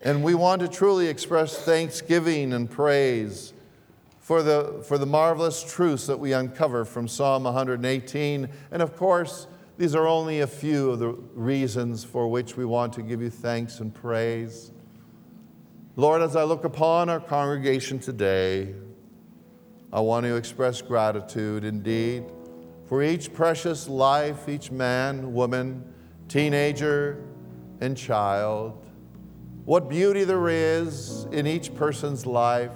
And 0.00 0.24
we 0.24 0.34
want 0.34 0.60
to 0.62 0.68
truly 0.68 1.06
express 1.06 1.56
thanksgiving 1.56 2.52
and 2.52 2.68
praise 2.68 3.52
for 4.20 4.42
the, 4.42 4.82
for 4.86 4.98
the 4.98 5.06
marvelous 5.06 5.62
truths 5.62 6.06
that 6.06 6.18
we 6.18 6.32
uncover 6.32 6.84
from 6.84 7.06
Psalm 7.06 7.44
118. 7.44 8.48
And 8.72 8.82
of 8.82 8.96
course, 8.96 9.46
these 9.76 9.94
are 9.94 10.08
only 10.08 10.40
a 10.40 10.48
few 10.48 10.90
of 10.90 10.98
the 10.98 11.10
reasons 11.34 12.02
for 12.02 12.26
which 12.26 12.56
we 12.56 12.64
want 12.64 12.92
to 12.94 13.02
give 13.02 13.22
you 13.22 13.30
thanks 13.30 13.78
and 13.78 13.94
praise. 13.94 14.72
Lord, 15.94 16.22
as 16.22 16.34
I 16.34 16.42
look 16.42 16.64
upon 16.64 17.08
our 17.08 17.20
congregation 17.20 18.00
today, 18.00 18.74
I 19.92 20.00
want 20.00 20.26
to 20.26 20.34
express 20.34 20.82
gratitude 20.82 21.62
indeed 21.62 22.24
for 22.88 23.02
each 23.02 23.32
precious 23.32 23.88
life, 23.88 24.48
each 24.48 24.70
man, 24.70 25.32
woman, 25.32 25.84
teenager, 26.28 27.22
and 27.80 27.96
child 27.96 28.84
what 29.68 29.90
beauty 29.90 30.24
there 30.24 30.48
is 30.48 31.24
in 31.30 31.46
each 31.46 31.74
person's 31.74 32.24
life, 32.24 32.72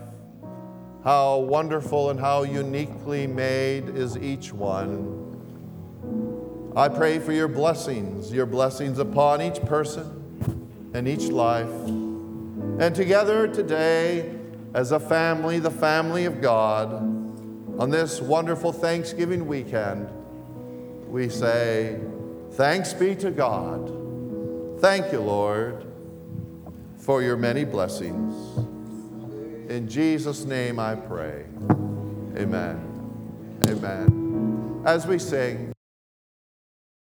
how 1.02 1.38
wonderful 1.38 2.10
and 2.10 2.20
how 2.20 2.42
uniquely 2.42 3.26
made 3.26 3.88
is 3.96 4.18
each 4.18 4.52
one. 4.52 5.18
I 6.76 6.90
pray 6.90 7.18
for 7.18 7.32
your 7.32 7.48
blessings, 7.48 8.30
your 8.30 8.44
blessings 8.44 8.98
upon 8.98 9.40
each 9.40 9.62
person 9.62 10.90
and 10.92 11.08
each 11.08 11.28
life. 11.28 11.72
And 12.78 12.94
together 12.94 13.48
today, 13.48 14.38
as 14.74 14.92
a 14.92 15.00
family, 15.00 15.60
the 15.60 15.70
family 15.70 16.26
of 16.26 16.42
God, 16.42 17.02
on 17.78 17.90
this 17.90 18.20
wonderful 18.20 18.72
Thanksgiving 18.72 19.46
weekend, 19.46 20.08
we 21.08 21.28
say, 21.28 21.98
Thanks 22.52 22.92
be 22.92 23.14
to 23.16 23.30
God. 23.30 24.80
Thank 24.80 25.12
you, 25.12 25.20
Lord, 25.20 25.86
for 26.98 27.22
your 27.22 27.36
many 27.36 27.64
blessings. 27.64 28.34
In 29.70 29.88
Jesus' 29.88 30.44
name 30.44 30.78
I 30.78 30.94
pray. 30.96 31.44
Amen. 32.36 33.60
Amen. 33.66 34.82
As 34.84 35.06
we 35.06 35.18
sing, 35.18 35.72